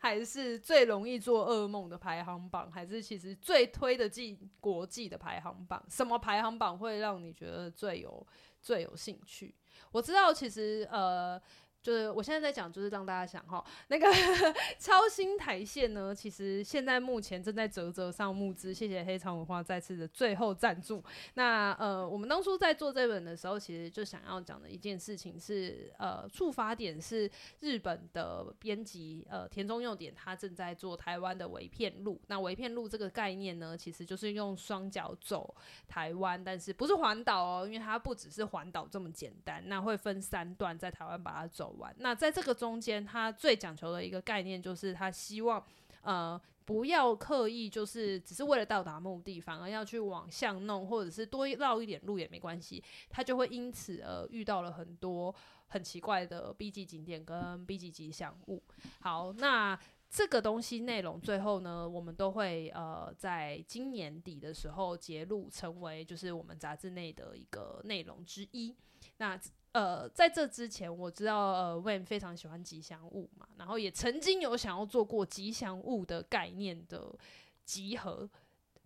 [0.00, 5.84] 还是最容易做噩梦的排行榜，还是其实最推得进国际的排行榜？
[5.90, 8.26] 什么排行榜会让你觉得最有
[8.62, 9.54] 最有兴趣？
[9.92, 11.38] 我知道，其实呃。
[11.86, 14.08] 就是我现在在讲，就是让大家想哈，那个
[14.76, 21.00] 超新台线呢，其实现在目前正在啧啧上募资，谢谢黑长文化再次的最后赞助。
[21.34, 27.30] 那呃，我们当初在做这本的时候，其实就想要讲的一件事情是，呃，触发点是
[27.60, 32.20] 日本的编辑呃田中佑典，他正在做台湾的微片路。
[32.26, 35.54] 那微片路这个概念呢，其实就是用双脚走
[35.86, 41.75] 台湾，但是不是环岛哦，因为它不只是环岛这么简单，那会分三段在台湾把它走。
[41.98, 45.64] 那在这个中间，他最讲求的一个概念就是，他希望
[46.02, 55.34] 呃不要刻意就是只是为了到达目的，反而要去往巷弄，或者是多绕一点路也没关系，他就会因此而遇到了很多
[55.68, 58.62] 很奇怪的 B 级景点跟 B 级吉祥物。
[59.00, 68.74] 好，那这个东西内容最后呢，我们都会呃在今年底的时候揭露，成为就是我们杂志内的一个内容之一。
[69.18, 69.40] 那。
[69.76, 77.14] 呃，在这之前，我知道呃，Wayne 非常喜欢吉祥物嘛，然后也曾经有想要做过吉祥物的概念的
[77.62, 78.26] 集合，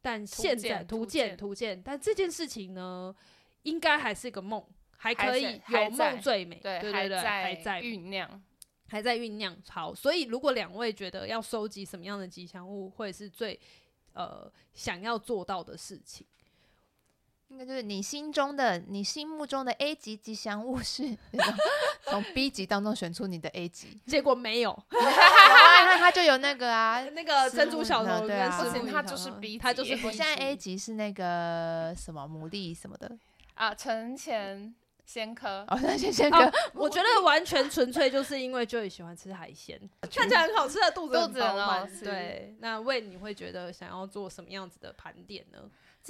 [0.02, 3.14] 但现在图鉴图鉴，但这件事情呢，
[3.62, 4.60] 应该还是个梦，
[4.96, 8.42] 还可以有梦最美，对对对，对，还在酝酿，
[8.88, 9.56] 还在酝酿。
[9.68, 13.56] 好，所以如果两位觉得要收集什么样的吉祥物，会是最
[14.14, 16.26] 呃想要做到的事情？
[17.50, 21.02] 应该就是你心中的、你心目中的 A 级吉祥物是
[22.06, 29.94] 从 B 级当中选出你的 A 级，结果没有， 那他就有那个啊， 那个珍珠小头，对啊，不行，他就是 B 级，他就是。
[30.06, 33.18] 我现在 A 级是那个什么牡蛎什么的。
[33.54, 34.72] 啊，陈前
[35.04, 39.78] 鲜科，哦，陈前鲜科，我觉得完全纯粹就是因为 Joy 喜欢吃海鲜，
[40.14, 42.04] 看起来很好吃的肚子，肚子很好吃。
[42.04, 45.58] 对，那为你会觉得想要做什么样子的盘点呢？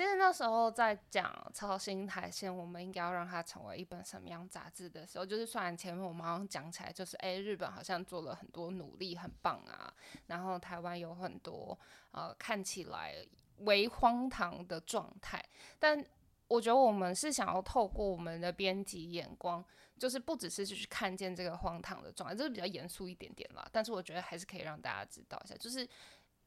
[0.00, 9.92] 其实那时候在讲超新台线，我们应该要让它成为一本什么样杂志的时候，就是虽然前面我们好像讲起来就是，哎，日本好像做了很多努力，很棒啊，
[10.28, 11.78] 然后台湾有很多
[12.12, 13.14] 呃看起来
[13.58, 15.38] 为荒唐的状态，
[15.78, 16.02] 但
[16.48, 19.62] 我觉得我们是想要透过我们的编辑眼光，
[19.98, 25.86] 就是不只是去看见这个荒唐的状态，这是比较严肃一点点啦，但是我觉得还是可以让大家知道一下，就是。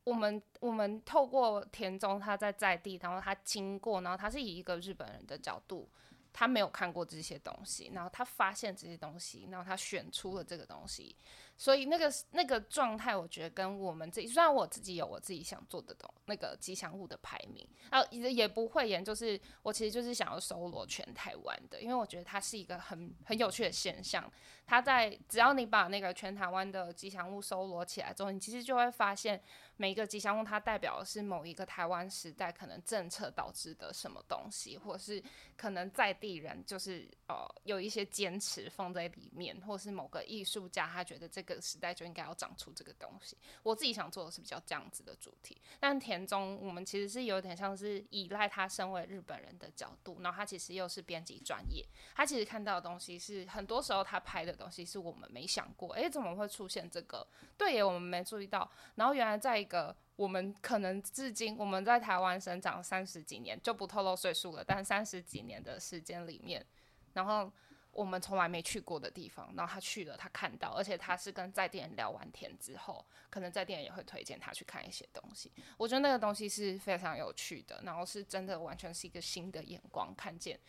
[0.04, 5.90] 我们我们透过田中他在在地，然后他经过，然后他是以一个日本人的角度，
[6.32, 11.16] 他没有看过这些东西，然后他发现这些东西，然后他选出了这个东西。
[11.58, 24.32] 所以那个那个状态，我觉得跟我们自己，虽然我自己有我自己想做的东那个吉祥物的排名，啊也也不会言，就是我其实就是想要搜罗全台湾的，因为我觉得它是一个很很有趣的现象。
[24.66, 29.42] 它在只要你把那个全台湾的吉祥物搜罗起来之后，你其实就会发现
[29.76, 35.22] 每一个吉祥物它代表的是某一个台湾时代可能政策导致的什么东西，或是
[35.58, 41.54] 可能在地人就是呃有一些坚持放在里面，或是某个艺术家他觉得这个。
[41.54, 43.38] 这个时代就应该要长出这个东西。
[43.62, 51.86] 我自己想做的是比较这样子的主题，但田中我们其实是有点像是依赖他身为日本人的角度，然后他其实又是编辑专业，
[52.16, 57.28] 他其实看到的东西是很多时候他拍的东西是我们没想过，诶，怎么会出现这个？
[57.56, 58.68] 对耶，我们没注意到。
[58.96, 66.66] 然后原来在一个我们可能至今我们在台湾生长三十几年，就不透露岁数了，但三十几年的时间里面，
[67.14, 67.52] 然后。
[67.94, 75.52] 我们从来没去过的地方，然后他去了，他看到，而且他是跟在地人聊完天之后，可能在地人也会推荐他去看一些东西。
[75.78, 80.60] 我觉得那个东西是非常有趣的，然后是真的完全是一个新的眼光看见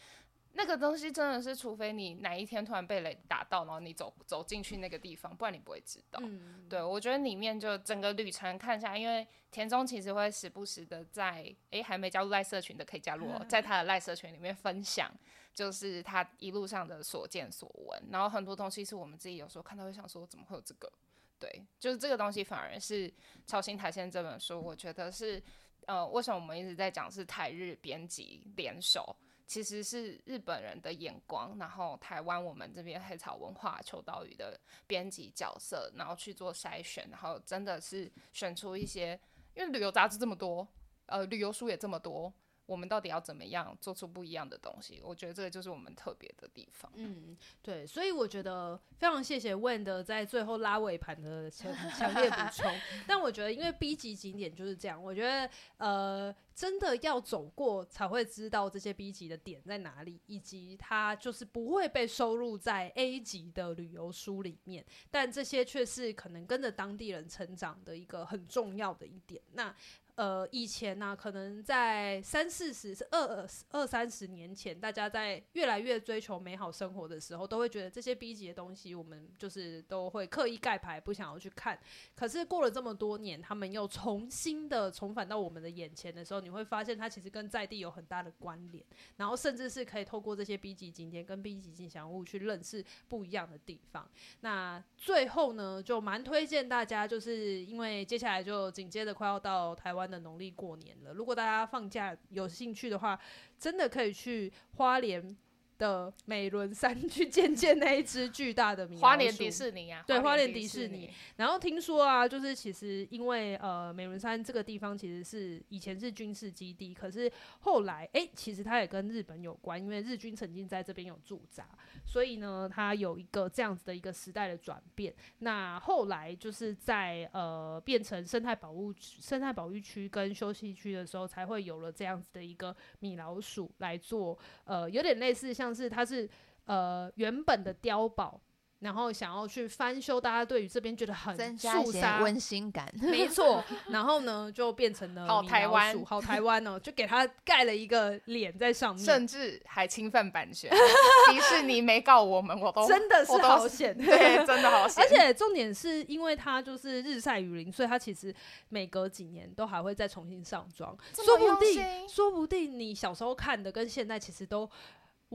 [0.54, 6.20] 那个东西，真的是除非你哪一天突然被雷打到，然后你走走进去那个地方，不然你不会知道。
[6.22, 15.10] 嗯、对，我觉得里面就整个旅程看下来，因为田中其实会时不时的在，诶，还没加入赖社群的可以加入哦，在他的赖社群里面分享。
[15.54, 20.92] 就是他一路上的所见所闻，然后很多东西是我们自己有时候看到会想说，怎么会有这个？
[21.38, 23.08] 对，就是这个东西反而是
[23.46, 25.40] 《超新台线》这本书，我觉得是
[25.86, 29.14] 呃，为什么我们一直在讲是台日编辑联手，
[29.46, 39.18] 其实是日本人的眼光，然后台湾我们这边黑潮文化秋刀鱼的编辑角色，然后去做筛选，然后真的是选出一些，
[39.54, 40.66] 因为旅游杂志这么多，
[41.06, 42.32] 呃，旅游书也这么多。
[42.66, 45.00] 我们到底要怎么样做出不一样的东西？
[45.04, 46.90] 我觉得这个就是我们特别的地方。
[46.94, 52.72] 嗯，对，所以我觉得非常谢谢 Win 的在最后拉尾盘的强 强烈补充。
[53.06, 64.84] 但我觉得，因为 B 级景点就是这样，我觉得呃，真的要走过才会知道这些 B 级的点在哪里，以及它就是不会被收录在 A 级的旅游书里面。
[65.10, 69.42] 但这些却是可能跟着当地人成长的一个很重要的一点。
[69.52, 69.74] 那
[70.16, 81.76] 呃，以前呢、可能在三四十、二二三十年前，大家在越来越追求美好生活的时候，都会觉得这些 B 级的东西，我们就是都会刻意盖牌，不想要去看。
[82.14, 88.84] 可是过了这么多年，他们又重新的重返到我们的眼前的时候，你会发现它其实跟在地有很大的关联，
[89.16, 94.08] 然后甚至是可以透过这些 B 级景点跟 B 级吉祥物去认识不一样的地方。
[94.42, 100.03] 那最后呢，就蛮推荐大家，就是因为接下来就紧接着快要到台湾。
[100.10, 103.18] 的农历过年了，如果大家放假有兴趣的话，
[103.58, 105.36] 真的可以去花莲
[105.78, 109.02] 的美仑山去见见那一只巨大的米老鼠。
[109.02, 111.10] 花莲迪士尼啊，对，花莲迪士尼。
[111.36, 121.66] 然后听说啊，就是其实因为呃美仑山这个地方其实是以前是军事基地，可是后来哎、欸，其实它也跟日本有关，因为日军曾经在这边有驻扎。
[122.06, 125.14] 所以呢，它有一个这样子的一个时代的转变。
[125.38, 136.28] 那后来就是在呃变成生态保护、生态保育区跟休息区的时候，才会有了这样子的一个米老鼠来做，呃，有点类似像是它是
[136.64, 138.40] 呃原本的碉堡。
[138.80, 143.64] 然后想要去翻修，大家对于这边觉得很增加一些温馨感，没错。
[143.88, 150.70] 然后呢，就变成了好台湾， 好台湾哦，就给他盖了一个脸在上面，甚至还侵犯版权。
[151.32, 155.02] 迪士尼没告我们，我都 真的是好险，对，真的好险。
[155.02, 158.34] 而且重点是因为它就是日晒雨淋，所以它其实
[158.68, 164.68] 每隔几年都还会再重新上妆，说不定，说不定你小时候看的跟现在其实都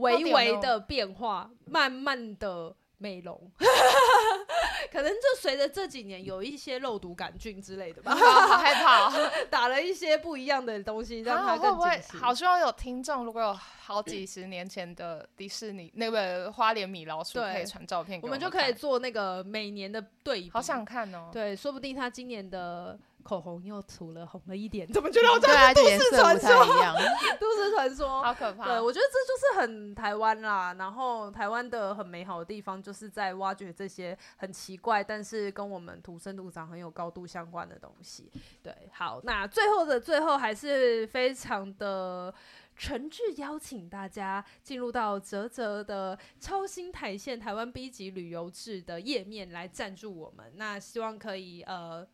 [0.00, 2.74] 微微的变化，慢慢的。
[3.02, 3.50] 美容，
[4.92, 8.12] 可能就随着这几年有一些肉毒杆菌之类的吧，
[8.46, 9.10] 好害怕，
[9.48, 12.18] 打了一些不一样的东西，让它更紧实。
[12.18, 20.50] 好希望有听众，如果有好几十年前的迪士尼那个花莲米老鼠，可以传照片给我们，我们就可以做那个每年的对比。
[20.50, 22.98] 好想看哦，对，说不定他今年的。
[23.22, 26.48] 口红又涂了红了一点， 怎么觉得我这是都市传说？
[27.38, 28.64] 都市传说，好可怕。
[28.64, 30.74] 对，我觉得这就是很台湾啦。
[30.78, 38.30] 然后台湾的很美好的地方，就是在挖掘这些很奇怪，但是跟我们土生土长很有高度相关的东西。
[38.62, 42.32] 对，好，那最后的最后，还是非常的
[42.76, 50.52] 诚挚邀请大家进入到泽泽的超新台线台湾 B 级旅游志的页面来赞助我们。
[50.56, 52.06] 那希望可以呃。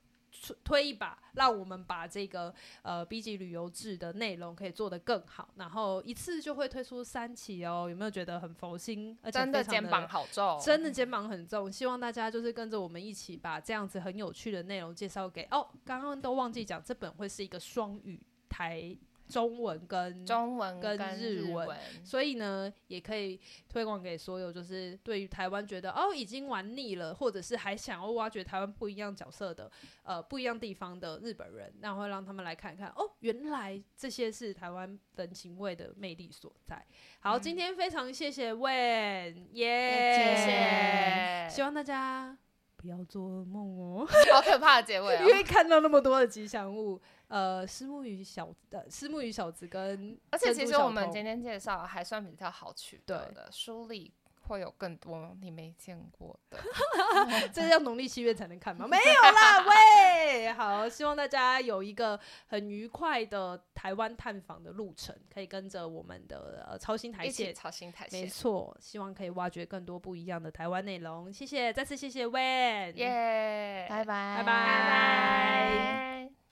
[0.65, 7.87] 推一把，让我们把这个呃 B 级旅游志的内容可以做得更好，然后一次就会推出三期哦。
[7.89, 9.17] 有没有觉得很佛心？
[9.23, 11.71] 而且真的肩膀好重，真的肩膀很重。
[11.71, 15.67] 希望大家就是跟着我们一起把这样子很有趣的内容介绍给哦。
[15.85, 18.97] 刚刚都忘记讲，这本会是一个双语台。
[19.29, 29.71] 中文跟中文跟日文，所以呢，也可以推广给所有就是对于台湾觉得哦已经玩腻了，或者是还想要挖掘台湾不一样角色的
[30.05, 36.85] 呃不一样地方的日本人，然后会让他们来看看哦，原来这些是台湾人情味的魅力所在。
[37.19, 42.37] 好，嗯、今天非常谢谢 Wen，耶，谢谢，希望大家
[42.77, 47.01] 不要做噩梦哦，好可怕的结尾、哦， 因为看到那么多的吉祥物。
[47.29, 54.13] 呃，虱目鱼小的虱目鱼小子跟，而且其实我们今天介绍还算比较好取得的，书里
[54.43, 56.59] 会有更多你没见过的，
[57.53, 58.87] 这是要农历七月才能看吗？
[58.89, 59.03] 没有
[59.33, 62.17] 啦，喂，好，希望大家有一个
[62.47, 68.09] 很愉快的台湾探访的路程，可以跟着我们的呃超新台线，超新台。
[68.09, 71.33] 线，没错，希望可以挖掘更多不一样的台湾内容。
[71.33, 76.46] 谢谢，再次谢谢 Wen，耶，拜拜，拜拜。